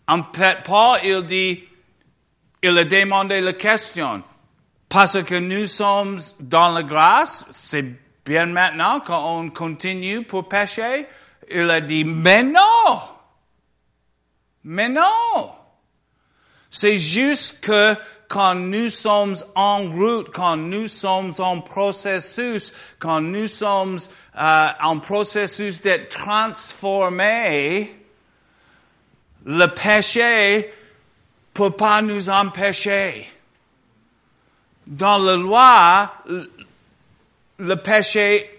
[0.06, 1.64] En fait, Paul, il dit,
[2.62, 4.22] il a demandé la question.
[4.88, 7.84] Parce que nous sommes dans la grâce, c'est
[8.24, 11.06] bien maintenant qu'on continue pour pécher.
[11.50, 13.00] Il a dit, mais non!
[14.64, 15.52] Mais non!
[16.70, 17.96] C'est juste que
[18.28, 23.98] quand nous sommes en route, quand nous sommes en processus, quand nous sommes
[24.38, 27.94] euh, en processus d'être transformés,
[29.46, 30.70] le péché
[31.54, 33.26] peut pas nous empêcher.
[34.86, 36.12] Dans la loi,
[37.58, 38.57] le péché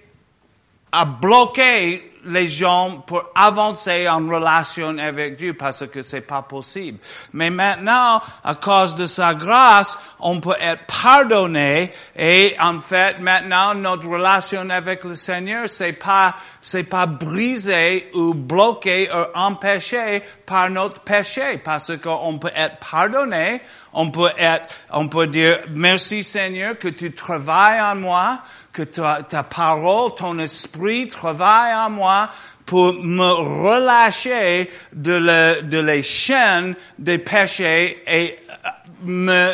[0.92, 7.00] a bloqué les gens pour avancer en relation avec Dieu parce que c'est pas possible.
[7.34, 13.74] Mais maintenant, à cause de sa grâce, on peut être pardonné et en fait, maintenant,
[13.74, 20.70] notre relation avec le Seigneur, c'est pas, c'est pas brisé ou bloqué ou empêché par
[20.70, 23.62] notre péché parce qu'on peut être pardonné,
[23.94, 28.40] on peut être, on peut dire merci Seigneur que tu travailles en moi,
[28.72, 32.30] que ta, parole, ton esprit travaille en moi
[32.66, 33.32] pour me
[33.64, 38.70] relâcher de, le, de les chaînes des péchés et euh,
[39.04, 39.54] me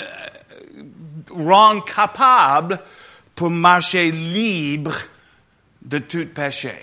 [1.31, 2.79] rendre capable
[3.33, 4.95] pour marcher libre
[5.81, 6.75] de tout péché.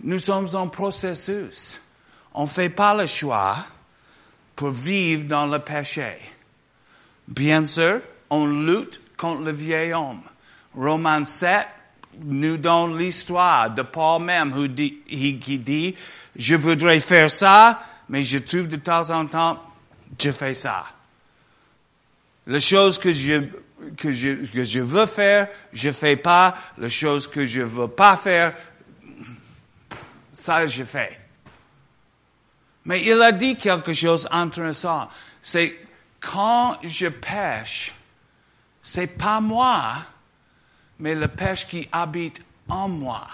[0.00, 1.80] Nous sommes en processus.
[2.34, 3.56] On ne fait pas le choix
[4.56, 6.16] pour vivre dans le péché.
[7.26, 10.22] Bien sûr, on lutte contre le vieil homme.
[10.74, 11.66] Romains 7
[12.22, 14.52] nous donne l'histoire de Paul même
[15.08, 15.94] qui dit,
[16.36, 19.62] je voudrais faire ça, mais je trouve de temps en temps,
[20.20, 20.84] je fais ça.
[22.46, 23.46] Les choses que je,
[23.96, 26.54] que je, que je veux faire, je fais pas.
[26.78, 28.54] Les choses que je veux pas faire,
[30.32, 31.18] ça je fais.
[32.84, 35.08] Mais il a dit quelque chose d'intéressant.
[35.40, 35.74] C'est
[36.20, 37.94] quand je pêche,
[38.84, 39.94] c'est pas moi,
[41.00, 43.26] mais le pêche qui habite en moi.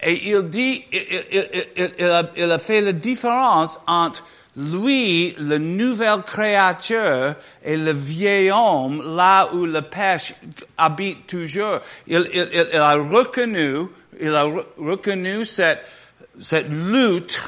[0.00, 4.24] Et il dit, il, a, fait la différence entre
[4.56, 10.34] lui, le nouvel créature, et le vieil homme, là où le pêche
[10.78, 11.80] habite toujours.
[12.06, 12.16] Il,
[12.74, 13.88] a reconnu,
[14.20, 14.44] il a
[14.78, 15.84] reconnu cette,
[16.70, 17.42] lutte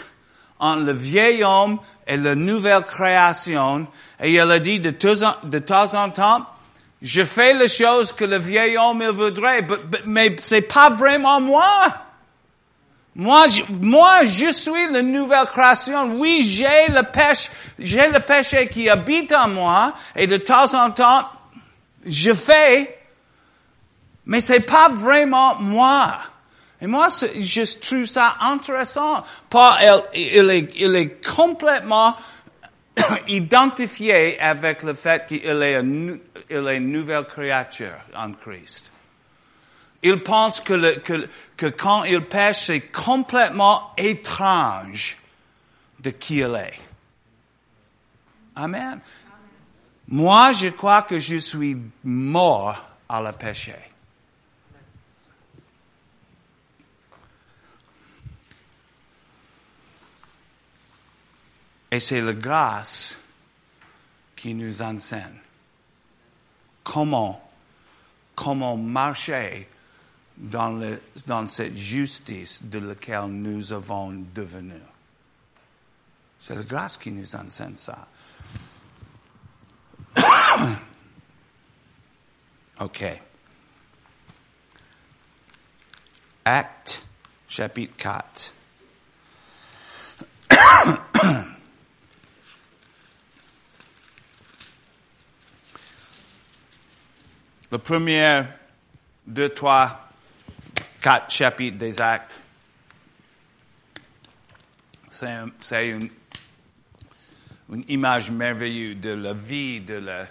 [0.58, 3.86] entre le vieil homme et la nouvelle création.
[4.20, 6.46] Et il a dit de temps en temps,
[7.02, 9.66] je fais les choses que le vieil homme il voudrait,
[10.06, 11.92] mais c'est pas vraiment moi.
[13.14, 16.14] Moi, je, moi, je suis la nouvelle création.
[16.14, 20.90] Oui, j'ai le péché, j'ai le péché qui habite en moi, et de temps en
[20.92, 21.28] temps,
[22.06, 22.98] je fais,
[24.24, 26.18] mais c'est pas vraiment moi.
[26.80, 29.22] Et moi, je trouve ça intéressant.
[29.50, 32.16] Paul, il, est, il est complètement
[33.28, 36.18] identifié avec le fait qu'il est, une,
[36.50, 38.92] il nouvelle créature en Christ.
[40.02, 45.18] Il pense que quand il pêche, c'est complètement étrange
[46.00, 46.80] de qui il est.
[48.56, 49.00] Amen.
[50.08, 52.76] Moi, je crois que je suis mort
[53.08, 53.74] à la péché.
[61.92, 63.18] Et c'est la grâce
[64.34, 65.38] qui nous enseigne
[66.82, 67.52] comment,
[68.34, 69.68] comment marcher
[70.38, 74.80] dans, le, dans cette justice de laquelle nous avons devenu.
[76.38, 78.08] C'est la grâce qui nous enseigne ça.
[82.80, 83.04] OK.
[86.46, 87.06] Acte,
[87.46, 88.54] chapitre 4.
[97.72, 98.42] Le premier,
[99.26, 100.10] deux, trois,
[101.00, 102.38] quatre chapitres des actes,
[105.08, 106.10] c'est une,
[107.88, 110.26] image merveilleuse de la vie de la,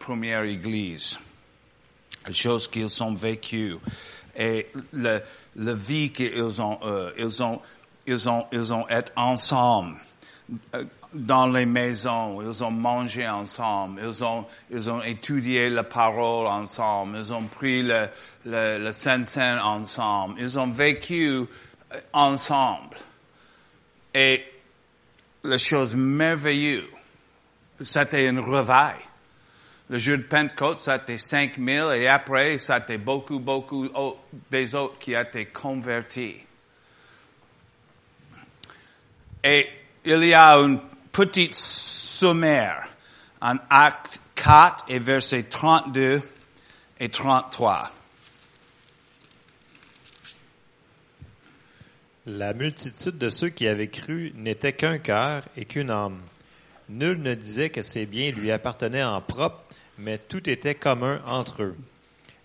[0.00, 1.20] première Église,
[2.26, 3.76] les choses qu'ils ont vécues
[4.36, 5.22] et la,
[5.54, 7.62] vie qu'ils ont, euh, ils ont,
[8.04, 9.96] ils ont, ils ont été ensemble.
[11.12, 17.18] Dans les maisons, ils ont mangé ensemble, ils ont, ils ont étudié la parole ensemble,
[17.18, 18.08] ils ont pris le,
[18.44, 21.46] le, le Saint-Saint ensemble, ils ont vécu euh,
[22.12, 22.96] ensemble.
[24.14, 24.44] Et
[25.42, 26.84] la chose merveilleuse,
[27.80, 28.94] c'était une revaille.
[29.88, 33.88] Le jour de Pentecôte, c'était 5000 et après, c'était beaucoup, beaucoup
[34.48, 36.36] des autres qui étaient convertis.
[39.42, 39.66] Et
[40.04, 40.78] il y a une
[41.12, 42.88] petite sommaire
[43.40, 46.22] en acte 4 et versets 32
[46.98, 47.90] et 33.
[52.26, 56.20] La multitude de ceux qui avaient cru n'était qu'un cœur et qu'une âme.
[56.88, 59.62] Nul ne disait que ses biens lui appartenaient en propre,
[59.98, 61.76] mais tout était commun entre eux.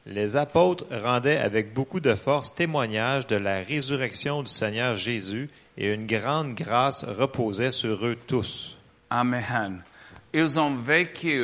[0.06, 5.92] Les apôtres rendaient avec beaucoup de force témoignage de la résurrection du Seigneur Jésus et
[5.94, 8.78] une grande grâce reposait sur eux tous.
[9.10, 9.84] Amen.
[10.32, 11.44] Ils ont vécu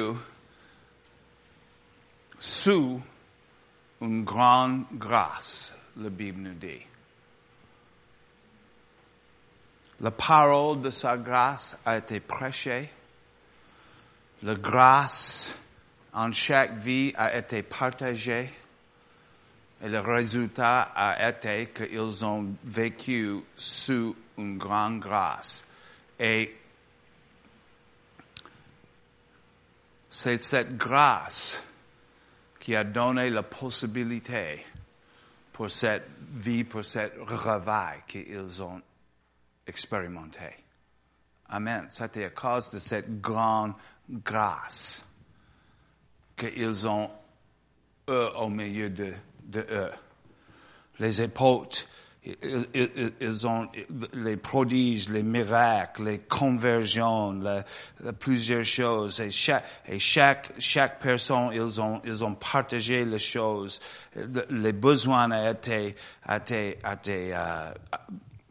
[2.38, 3.02] sous
[4.00, 6.82] une grande grâce, la Bible nous dit.
[10.02, 12.90] La parole de sa grâce a été prêchée.
[14.44, 15.54] La grâce
[16.14, 18.50] en chaque vie a été partagée.
[19.84, 25.68] Et le résultat a été qu'ils ont vécu sous une grande grâce.
[26.20, 26.56] Et
[30.08, 31.66] c'est cette grâce
[32.60, 34.64] qui a donné la possibilité
[35.52, 38.82] pour cette vie, pour cette revaille qu'ils ont
[39.66, 40.64] expérimenté.
[41.50, 41.88] Amen.
[41.90, 43.74] C'était à cause de cette grande
[44.10, 45.04] grâce
[46.42, 47.10] qu'ils ont
[48.10, 49.14] eux au milieu de,
[49.56, 49.92] eux.
[51.00, 51.86] Les apôtres,
[52.24, 53.68] ils, ont
[54.14, 57.40] les prodiges, les miracles, les conversions,
[58.20, 59.20] plusieurs choses.
[59.20, 63.80] Et chaque, personne, ils ont, partagé les choses.
[64.50, 65.96] Les besoins ont été,
[66.30, 67.74] été, été uh,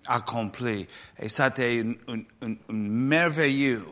[0.07, 0.87] accomplis.
[1.21, 3.85] Et une, une, une, une merveilleuse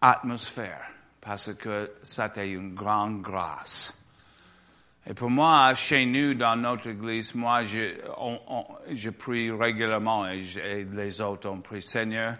[0.00, 0.95] atmosphère
[1.26, 3.92] parce que c'était une grande grâce.
[5.08, 11.20] Et pour moi, chez nous, dans notre église, moi, je, prie régulièrement et, je, les
[11.20, 12.36] autres ont prié, Seigneur,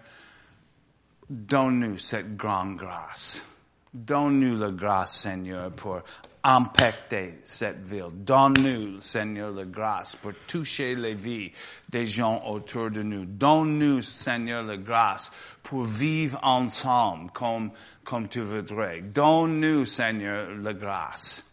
[1.28, 3.45] donne-nous cette grande grâce.
[3.93, 6.03] Donne-nous la grâce, Seigneur, pour
[6.45, 8.12] impacter cette ville.
[8.12, 11.51] Donne-nous, Seigneur, la grâce pour toucher les vies
[11.89, 13.24] des gens autour de nous.
[13.24, 15.32] Donne-nous, Seigneur, la grâce
[15.64, 17.72] pour vivre ensemble comme,
[18.07, 19.00] comme tu voudrais.
[19.00, 21.44] Donne-nous, Seigneur, la grâce.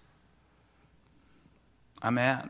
[2.02, 2.48] Amen.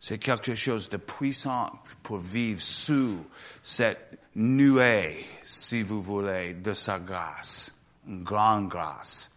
[0.00, 1.70] C'est quelque chose de puissant
[2.02, 3.24] pour vivre sous
[3.62, 7.72] cette nuée, si vous voulez, de sa grâce.
[8.08, 9.30] Une grande grâce.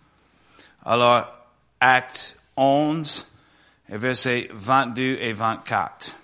[0.84, 1.28] Alors,
[1.80, 3.28] acte 11,
[3.90, 6.16] versets 22 et 24.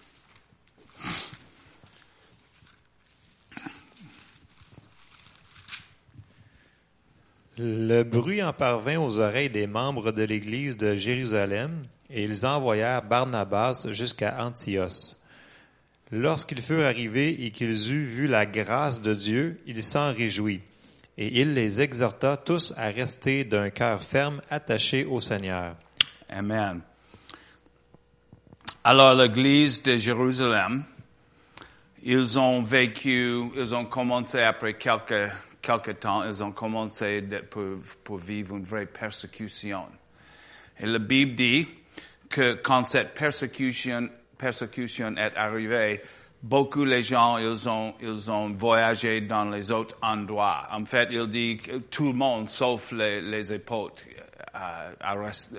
[7.63, 13.03] Le bruit en parvint aux oreilles des membres de l'Église de Jérusalem, et ils envoyèrent
[13.03, 15.13] Barnabas jusqu'à Antioche.
[16.11, 20.61] Lorsqu'ils furent arrivés et qu'ils eurent vu la grâce de Dieu, il s'en réjouit,
[21.19, 25.75] et il les exhorta tous à rester d'un cœur ferme attaché au Seigneur.
[26.29, 26.81] Amen.
[28.83, 30.83] Alors l'Église de Jérusalem,
[32.01, 35.29] ils ont vécu, ils ont commencé après quelques,
[35.61, 39.85] quelques temps, ils ont commencé pour, pour vivre une vraie persécution.
[40.79, 41.67] Et la Bible dit,
[42.31, 46.01] que quand cette persécution, persécution est arrivée,
[46.41, 50.65] beaucoup les gens, ils ont, ils ont voyagé dans les autres endroits.
[50.71, 54.03] En fait, il dit que tout le monde, sauf les, les apôtres,
[54.55, 55.57] euh, a resté,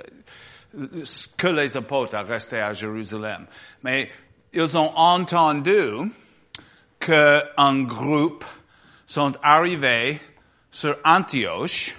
[1.37, 3.47] que les apôtres a resté à Jérusalem.
[3.83, 4.11] Mais
[4.53, 6.11] ils ont entendu
[6.99, 8.45] qu'un groupe
[9.13, 10.19] sont arrivés
[10.71, 11.95] sur Antioche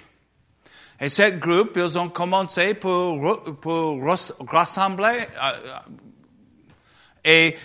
[1.00, 4.00] et cette groupe, ils ont commencé pour, pour
[4.48, 5.78] rassembler euh,
[7.24, 7.56] et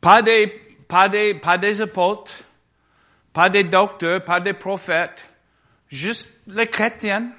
[0.00, 0.48] pas des,
[0.88, 2.32] pas des, pas des apôtres,
[3.32, 5.24] pas des docteurs, pas des prophètes,
[5.88, 7.30] juste les chrétiens.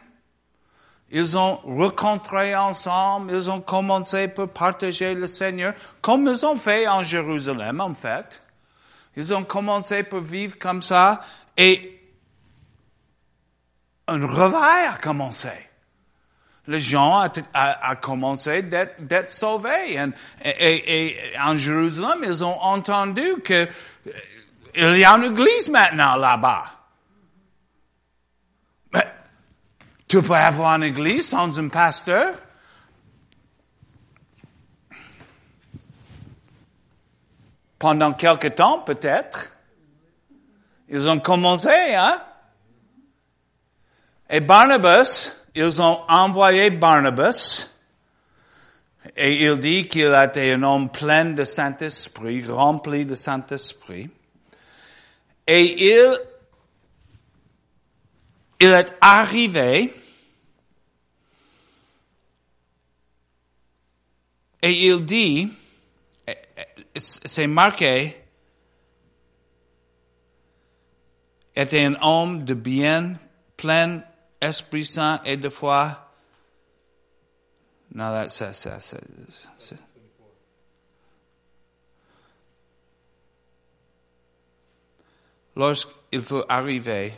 [1.09, 6.87] Ils ont rencontré ensemble, ils ont commencé pour partager le Seigneur, comme ils ont fait
[6.87, 8.40] en Jérusalem, en fait.
[9.15, 11.21] Ils ont commencé pour vivre comme ça,
[11.57, 11.99] et
[14.07, 15.51] un réveil a commencé.
[16.67, 19.99] Les gens a, a, a commencé d'être sauvés.
[20.45, 23.67] Et, et, en Jérusalem, ils ont entendu que
[24.75, 26.65] il y a une église maintenant là-bas.
[28.93, 29.05] Mais
[30.07, 32.33] tu peux avoir une église sans un pasteur?
[37.81, 39.57] Pendant quelque temps, peut-être.
[40.87, 42.21] Ils ont commencé, hein?
[44.29, 47.71] Et Barnabas, ils ont envoyé Barnabas,
[49.17, 54.11] et il dit qu'il était un homme plein de Saint-Esprit, rempli de Saint-Esprit.
[55.47, 56.19] Et il,
[58.59, 59.91] il est arrivé
[64.61, 65.51] et il dit,
[66.95, 68.15] c'est marqué,
[71.55, 73.17] était un homme de bien,
[73.57, 74.03] plein
[74.39, 76.11] Esprit Saint et de foi.
[77.93, 78.97] Non, ça, ça, ça.
[85.55, 87.13] Lorsqu'il faut arriver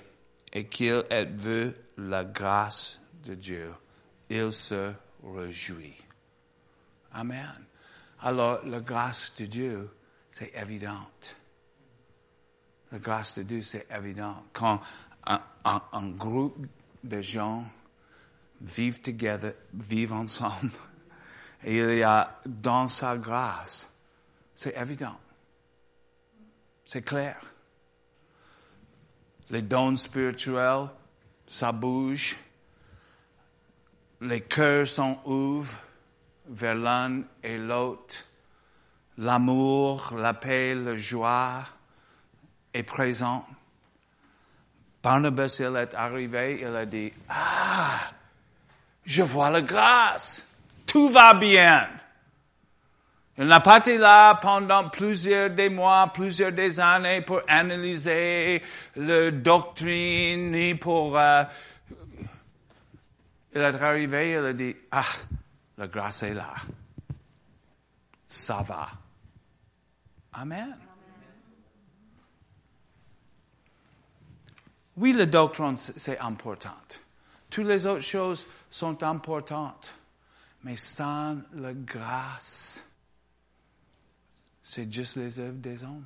[0.51, 1.03] et qu'il
[1.37, 3.71] vu la grâce de Dieu,
[4.29, 4.91] il se
[5.23, 5.95] réjouit.
[7.13, 7.65] Amen.
[8.25, 9.89] Alors, la grâce de Dieu,
[10.29, 11.05] c'est évident.
[12.89, 14.45] La grâce de Dieu, c'est évident.
[14.53, 14.79] Quand
[15.25, 16.65] un, groupe
[17.03, 17.65] de gens
[18.61, 20.71] vivent together, vivent ensemble,
[21.65, 23.91] et il y a dans sa grâce,
[24.55, 25.19] c'est évident.
[26.85, 27.41] C'est clair.
[29.49, 30.87] Les dons spirituels,
[31.45, 32.37] ça bouge.
[34.21, 35.92] Les cœurs sont ouverts
[36.47, 38.25] vers l'un et l'autre.
[39.17, 41.63] L'amour, la paix, la joie
[42.73, 43.45] est présent.
[45.03, 48.11] Barnabas, il est arrivé, il a dit, ah,
[49.05, 50.47] je vois la grâce.
[50.87, 51.89] Tout va bien.
[53.37, 58.61] Il n'a pas été là pendant plusieurs des mois, plusieurs des années pour analyser
[58.95, 61.17] la doctrine, ni pour...
[61.17, 61.43] Euh,
[63.55, 65.01] il est arrivé, il a dit, ah,
[65.83, 66.55] la grâce est là.
[68.25, 68.89] Ça va.
[70.31, 70.77] Amen.
[74.95, 76.77] Oui, la doctrine, c'est important.
[77.49, 79.93] Toutes les autres choses sont importantes.
[80.63, 82.87] Mais sans la grâce,
[84.61, 86.05] c'est juste les œuvres des hommes.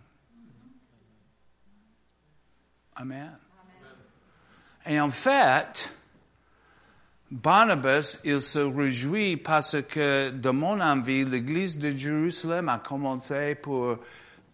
[2.95, 3.37] Amen.
[4.87, 5.95] Et en fait,
[7.29, 13.97] Barnabas, il se réjouit parce que, de mon envie, l'Église de Jérusalem a commencé pour,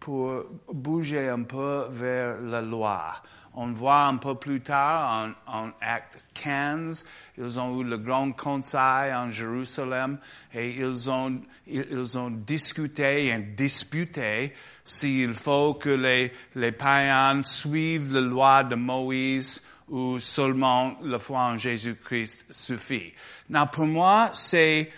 [0.00, 3.14] pour bouger un peu vers la loi.
[3.54, 7.06] On voit un peu plus tard en, en Acte 15,
[7.38, 10.18] ils ont eu le grand conseil en Jérusalem
[10.52, 14.52] et ils ont, ils ont discuté et disputé
[14.82, 21.40] s'il faut que les, les païens suivent la loi de Moïse ou seulement la foi
[21.40, 23.12] en Jésus-Christ suffit.
[23.50, 24.90] Non, pour moi, c'est,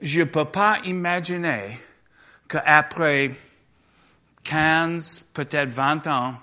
[0.00, 1.78] je peux pas imaginer
[2.48, 3.32] qu'après
[4.44, 6.34] 15, peut-être 20 ans,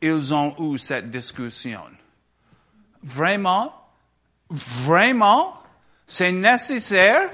[0.00, 1.82] ils ont eu cette discussion.
[3.02, 3.72] Vraiment,
[4.50, 5.62] vraiment,
[6.06, 7.30] c'est nécessaire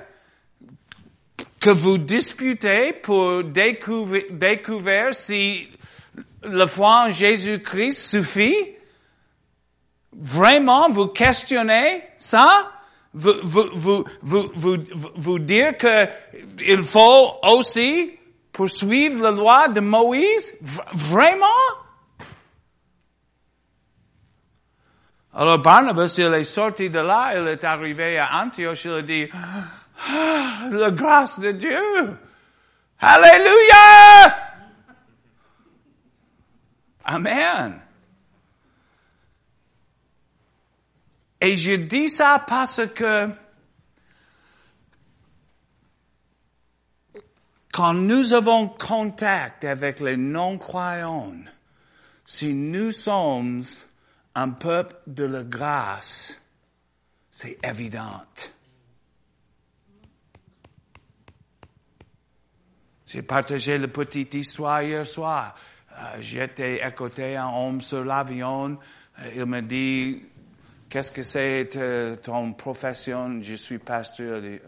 [1.58, 5.68] que vous disputez pour découvrir, découvrir si
[6.42, 8.54] la foi en Jésus-Christ suffit
[10.12, 12.70] Vraiment, vous questionnez ça?
[13.12, 14.76] Vous, vous, vous, vous, vous,
[15.14, 16.08] vous dire que
[16.60, 18.18] il faut aussi
[18.52, 20.56] poursuivre la loi de Moïse?
[20.92, 21.46] Vraiment?
[25.32, 29.28] Alors Barnabas, il est sorti de là, il est arrivé à Antioche, il a dit,
[29.32, 32.18] ah, la grâce de Dieu.
[32.98, 34.36] Alléluia!
[37.04, 37.80] Amen.
[41.40, 43.30] Et je dis ça parce que
[47.72, 51.32] quand nous avons contact avec les non-croyants,
[52.24, 53.62] si nous sommes
[54.34, 56.40] un peuple de la grâce,
[57.30, 58.22] c'est évident.
[63.06, 65.56] J'ai partagé la petite histoire hier soir.
[65.92, 68.78] Euh, j'étais à côté un homme sur l'avion.
[69.18, 70.22] Euh, il me dit,
[70.90, 73.40] Qu'est-ce que c'est ton profession?
[73.40, 74.42] Je suis pasteur.
[74.42, 74.60] De,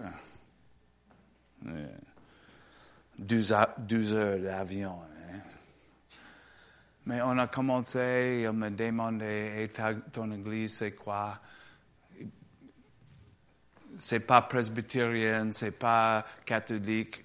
[3.19, 5.01] 12 euh, heures d'avion.
[5.03, 5.39] Hein.
[7.07, 9.71] Mais on a commencé, il me demandait, et
[10.13, 11.41] ton église, c'est quoi?
[13.99, 17.25] C'est pas presbytérien, c'est pas catholique.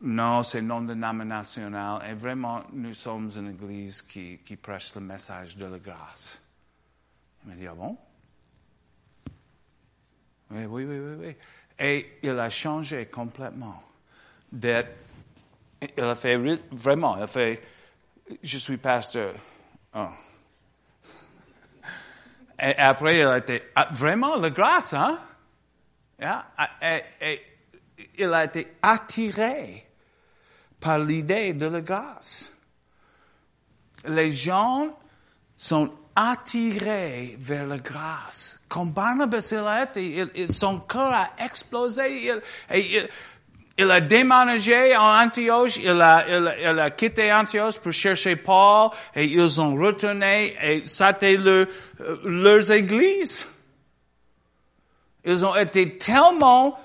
[0.00, 2.00] Non, c'est non dénominationnel.
[2.10, 6.42] Et vraiment, nous sommes une église qui prêche le message de la grâce.
[7.48, 7.96] Il m'a dit, ah bon?
[10.50, 11.36] Oui, oui, oui, oui.
[11.78, 13.82] Et il a changé complètement.
[14.52, 14.84] Il
[15.96, 16.36] a fait
[16.70, 17.62] vraiment, il a fait,
[18.42, 19.34] je suis pasteur.
[19.94, 20.08] Oh.
[22.60, 25.18] Et après, il a été, ah, vraiment, la grâce, hein?
[26.82, 27.42] Et, et,
[28.18, 29.88] il a été attiré
[30.78, 32.52] par l'idée de la grâce.
[34.06, 34.98] Les gens
[35.56, 38.58] sont attirés vers la grâce.
[38.68, 42.32] Comme Barnabas, il a été, son cœur a explosé.
[43.78, 49.76] Il, a déménagé en Antioche, il a, quitté Antioche pour chercher Paul et ils ont
[49.76, 51.66] retourné et c'était leur,
[52.24, 53.46] leurs églises.
[55.24, 56.76] Ils ont été tellement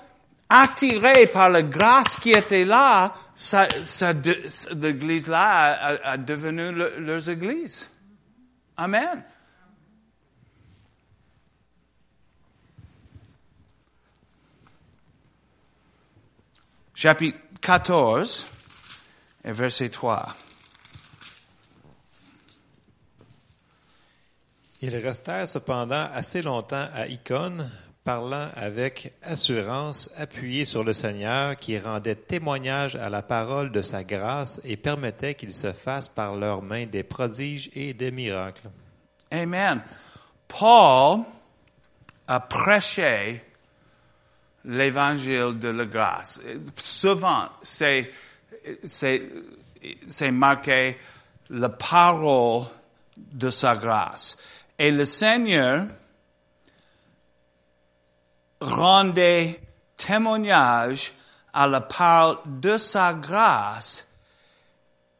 [0.48, 4.12] attirés par la grâce qui était là, ça, ça,
[4.70, 7.90] l'église-là a, devenu le, leurs églises.
[8.76, 9.24] Amen.
[16.94, 18.48] Chapitre 14
[19.44, 20.34] et verset 3.
[24.80, 27.70] Ils restèrent cependant assez longtemps à Icône,
[28.04, 34.04] parlant avec assurance, appuyés sur le Seigneur, qui rendait témoignage à la parole de sa
[34.04, 38.68] grâce et permettait qu'il se fasse par leurs mains des prodiges et des miracles.
[39.30, 39.82] Amen.
[40.46, 41.20] Paul
[42.28, 43.42] a prêché
[44.66, 46.40] l'évangile de la grâce.
[46.76, 48.10] Souvent, c'est,
[48.84, 50.98] c'est marqué
[51.48, 52.66] la parole
[53.16, 54.36] de sa grâce.
[54.78, 55.86] Et le Seigneur
[58.64, 59.60] rendait
[59.96, 61.12] témoignage
[61.52, 64.08] à la parole de sa grâce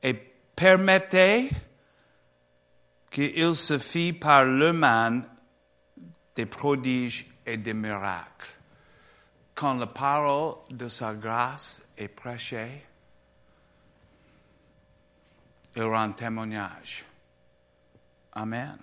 [0.02, 1.48] et permettait
[3.10, 5.22] qu'il se fit par l'humain
[6.34, 8.50] des prodiges et des miracles.
[9.54, 12.84] Quand la parole de sa grâce est prêchée,
[15.76, 17.04] il rend témoignage.
[18.32, 18.76] Amen.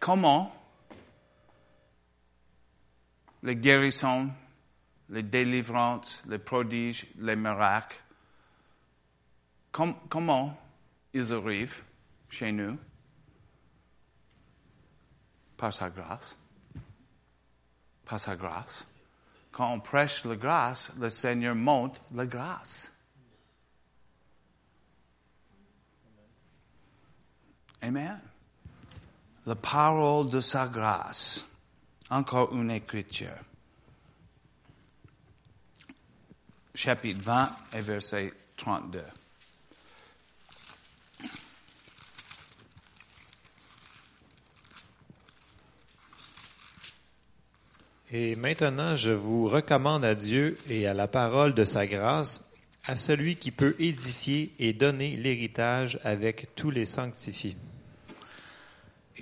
[0.00, 0.63] Comment
[3.44, 4.30] les guérisons,
[5.10, 8.02] les délivrances, les prodiges, les miracles,
[9.70, 10.58] comment
[11.12, 11.84] ils arrivent
[12.28, 12.76] chez nous?
[15.56, 16.36] Par sa grâce.
[18.04, 18.86] Par sa grâce.
[19.52, 22.92] Quand on prêche la grâce, le Seigneur monte la grâce.
[27.82, 28.20] Amen
[29.46, 31.53] la parole de sa grâce.
[32.14, 33.34] Encore une écriture.
[36.72, 39.02] Chapitre 20 et verset 32.
[48.12, 52.48] Et maintenant, je vous recommande à Dieu et à la parole de sa grâce,
[52.84, 57.56] à celui qui peut édifier et donner l'héritage avec tous les sanctifiés.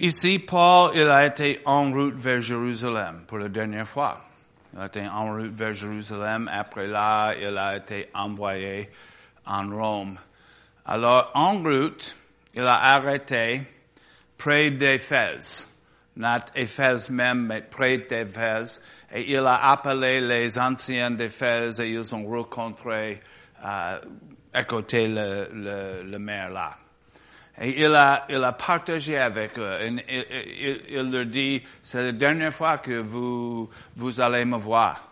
[0.02, 4.20] Ici, Paul, il a été en route vers Jérusalem pour la dernière fois.
[4.74, 6.50] Il a été en route vers Jérusalem.
[6.52, 8.90] Après là, il a été envoyé
[9.46, 10.18] en Rome.
[10.86, 12.16] Alors, en route,
[12.52, 13.62] il a arrêté
[14.36, 15.70] près d'Éphèse.
[16.16, 18.82] Not Éphèse même, mais près d'Éphèse.
[19.14, 23.20] Et il a appelé les anciens d'Éphèse et ils ont rencontré
[23.64, 24.00] euh,
[24.52, 26.76] à côté le, le, le maire là.
[27.60, 29.78] Et il a, il a partagé avec eux.
[29.82, 35.08] il, il, il, leur dit, c'est la dernière fois que vous, vous allez me voir.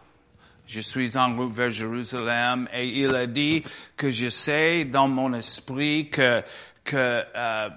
[0.67, 3.63] Je suis en route vers Jérusalem et il a dit
[3.97, 6.43] que je sais dans mon esprit que,
[6.85, 7.69] que euh,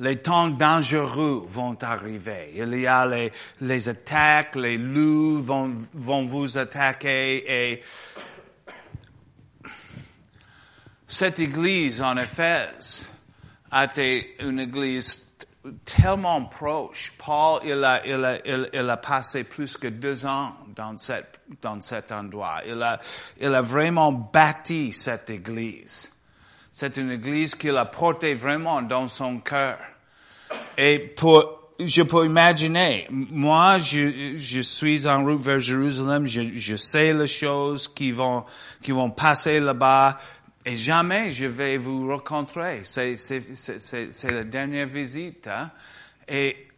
[0.00, 2.52] les temps dangereux vont arriver.
[2.56, 7.82] Il y a les, les attaques, les loups vont, vont vous attaquer et
[11.06, 13.10] cette église en Éphèse,
[13.70, 15.28] a été une église
[15.84, 17.12] tellement proche.
[17.18, 18.38] Paul, il a, il a,
[18.72, 22.60] il, a passé plus que deux ans dans, cette, dans cet endroit.
[22.66, 22.98] Il a,
[23.40, 26.12] il a vraiment bâti cette église.
[26.72, 29.78] C'est une église qu'il a portée vraiment dans son cœur.
[30.76, 36.76] Et pour, je peux imaginer, moi, je, je suis en route vers Jérusalem, je, je
[36.76, 38.44] sais les choses qui vont,
[38.82, 40.18] qui vont passer là-bas
[40.68, 42.84] et jamais je vais vous rencontrer.
[42.84, 43.14] C'est,
[44.30, 45.46] la dernière visite.
[45.46, 45.70] Hein.
[46.28, 46.68] Et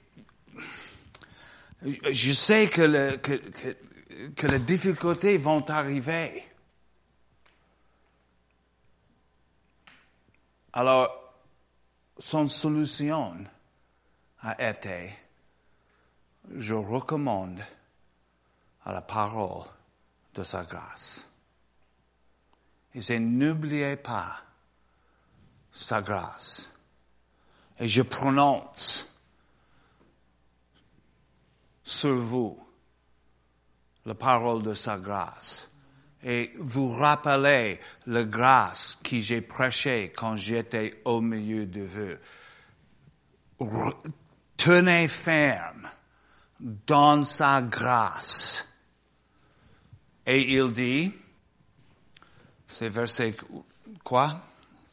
[1.82, 6.41] je sais que les difficultés vont arriver.
[10.72, 11.34] Alors,
[12.16, 13.45] son solution
[14.43, 15.11] a été,
[16.55, 17.61] je recommande
[18.84, 19.66] à la parole
[20.34, 21.30] de sa grâce.
[22.95, 24.41] Il c'est n'oubliez pas
[25.72, 26.72] sa grâce.
[27.78, 29.16] Et je prononce
[31.82, 32.59] sur vous
[34.05, 35.70] la parole de sa grâce.
[36.22, 42.18] Et vous rappelez la grâce que j'ai prêchée quand j'étais au milieu de
[43.59, 43.95] vous.
[44.57, 45.88] Tenez ferme
[46.61, 48.76] dans sa grâce.
[50.26, 51.12] Et il dit,
[52.71, 53.35] c'est verset
[54.05, 54.41] quoi?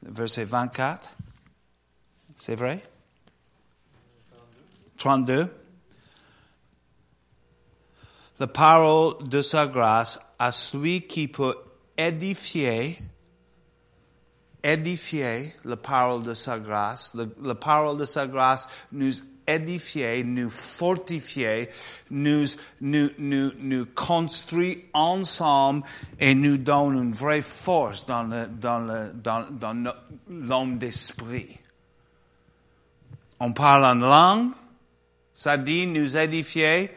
[0.03, 1.09] Verset 24.
[2.35, 2.83] C'est vrai?
[4.97, 5.53] 32.
[8.39, 11.55] La parole de sa grâce à celui qui peut
[11.97, 12.97] édifier,
[14.63, 17.15] édifier la parole de sa grâce.
[17.41, 19.11] La, parole de sa grâce nous
[19.47, 21.69] édifier, nous fortifier,
[22.11, 22.45] nous,
[22.81, 23.85] nous,
[24.93, 25.83] ensemble
[26.19, 29.93] et nous donne une vraie force dans le, dans le, dans, dans
[30.29, 31.57] l'homme d'esprit.
[33.39, 34.51] On parle en langue,
[35.33, 36.91] ça dit nous édifier,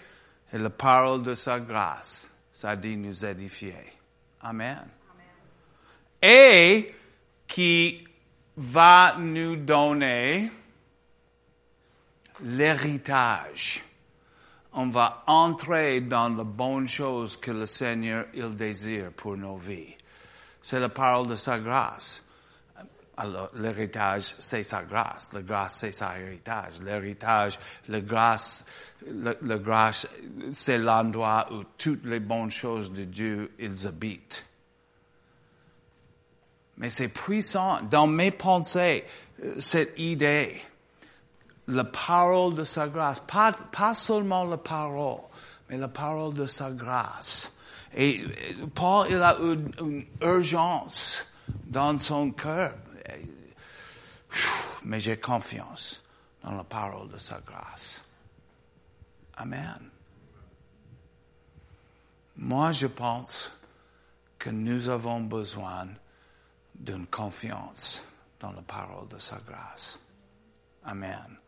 [0.52, 3.74] et la parole de sa grâce, ça dit nous édifier.
[4.42, 4.88] Amen.
[6.22, 6.92] Et
[7.46, 8.04] qui
[8.56, 10.50] va nous donner
[12.42, 13.84] l'héritage.
[14.72, 19.96] On va entrer dans les bonnes choses que le Seigneur il désire pour nos vies.
[20.62, 22.24] C'est la parole de sa grâce.
[23.16, 25.32] Alors, l'héritage, c'est sa grâce.
[25.32, 26.80] La grâce, c'est sa héritage.
[26.82, 28.64] L'héritage, la grâce,
[29.06, 30.08] la, grâce,
[30.52, 34.46] c'est l'endroit où toutes les bonnes choses de Dieu, ils habitent.
[36.78, 37.82] Mais c'est puissant.
[37.82, 39.04] Dans mes pensées,
[39.58, 40.58] cette idée,
[41.70, 45.20] la parole de sa grâce, pas, seulement la parole,
[45.68, 47.56] mais la parole de sa grâce.
[47.94, 48.24] Et
[48.74, 51.26] Paul, il a une urgence
[51.66, 52.72] dans son cœur
[54.84, 56.02] mais j'ai confiance
[56.42, 58.02] dans la parole de sa grâce.
[59.36, 59.90] Amen.
[62.36, 63.52] Moi, je pense
[64.38, 65.88] que nous avons besoin
[66.74, 68.06] d'une confiance
[68.38, 70.00] dans la parole de sa grâce.
[70.84, 71.39] Amen.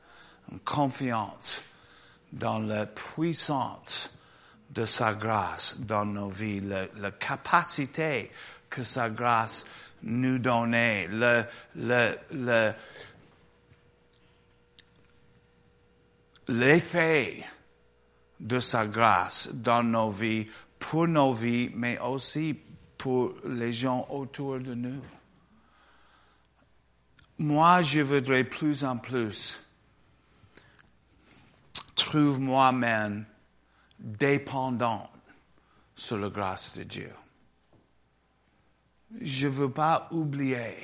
[0.64, 1.64] Confiance
[2.32, 4.18] dans la puissance
[4.70, 8.30] de sa grâce dans nos vies, la, capacité
[8.70, 9.66] que sa grâce
[10.02, 11.44] nous le,
[11.76, 12.72] le,
[16.48, 17.44] l'effet
[18.40, 20.48] de sa grâce dans nos vies,
[20.78, 22.58] pour nos vies, mais aussi
[22.98, 25.02] pour les gens autour de nous.
[27.38, 29.60] Moi, je voudrais plus en plus
[32.06, 33.24] trouve moi-même
[33.98, 35.10] dépendant
[35.94, 37.12] sur la grâce de Dieu
[39.20, 40.76] je ne veux pas oublier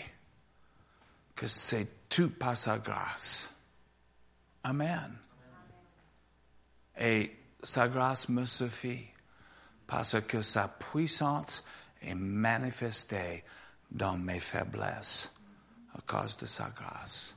[1.34, 3.50] que c'est tout par sa grâce.
[4.64, 5.16] Amen.
[6.98, 9.06] Et sa grâce me suffit
[9.86, 11.64] parce que sa puissance
[12.02, 13.44] est manifestée
[13.90, 15.34] dans mes faiblesses
[15.94, 17.34] à cause de sa grâce.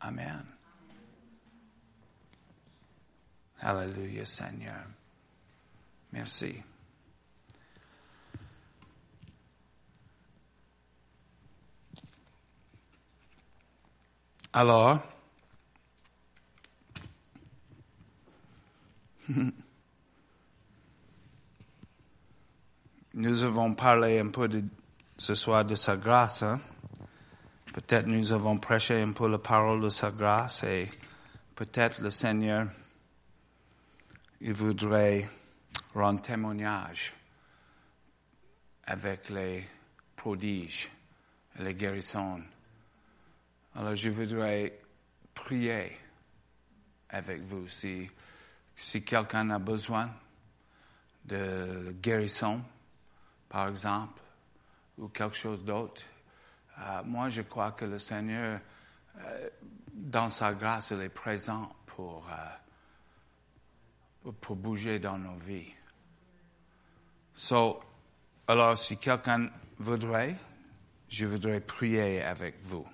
[0.00, 0.51] Amen.
[3.62, 4.84] Alléluia Seigneur.
[6.12, 6.60] Merci.
[14.52, 14.98] Alors,
[23.14, 24.64] nous avons parlé un peu de,
[25.16, 26.42] ce soir de sa grâce.
[26.42, 26.60] Hein?
[27.72, 30.90] Peut-être nous avons prêché un peu la parole de sa grâce et
[31.54, 32.66] peut-être le Seigneur,
[34.44, 35.28] il voudrait
[35.94, 37.14] rendre témoignage
[38.84, 39.66] avec les
[40.16, 40.90] prodiges
[41.58, 42.42] et les guérissons
[43.74, 44.80] alors je voudrais
[45.32, 45.96] prier
[47.08, 48.10] avec vous si,
[48.74, 50.10] si quelqu'un a besoin
[51.24, 52.62] de guérison,
[53.48, 54.20] par exemple,
[54.98, 56.02] ou quelque chose d'autre.
[56.78, 58.60] Euh, moi, je crois que le Seigneur,
[59.18, 59.48] euh,
[59.94, 62.34] dans sa grâce, il est présent pour, euh,
[64.40, 65.72] pour bouger dans nos vies.
[67.34, 67.80] So,
[68.46, 70.36] alors, si quelqu'un voudrait,
[71.08, 72.86] je voudrais prier avec vous.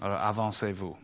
[0.00, 0.96] Alors avancez-vous.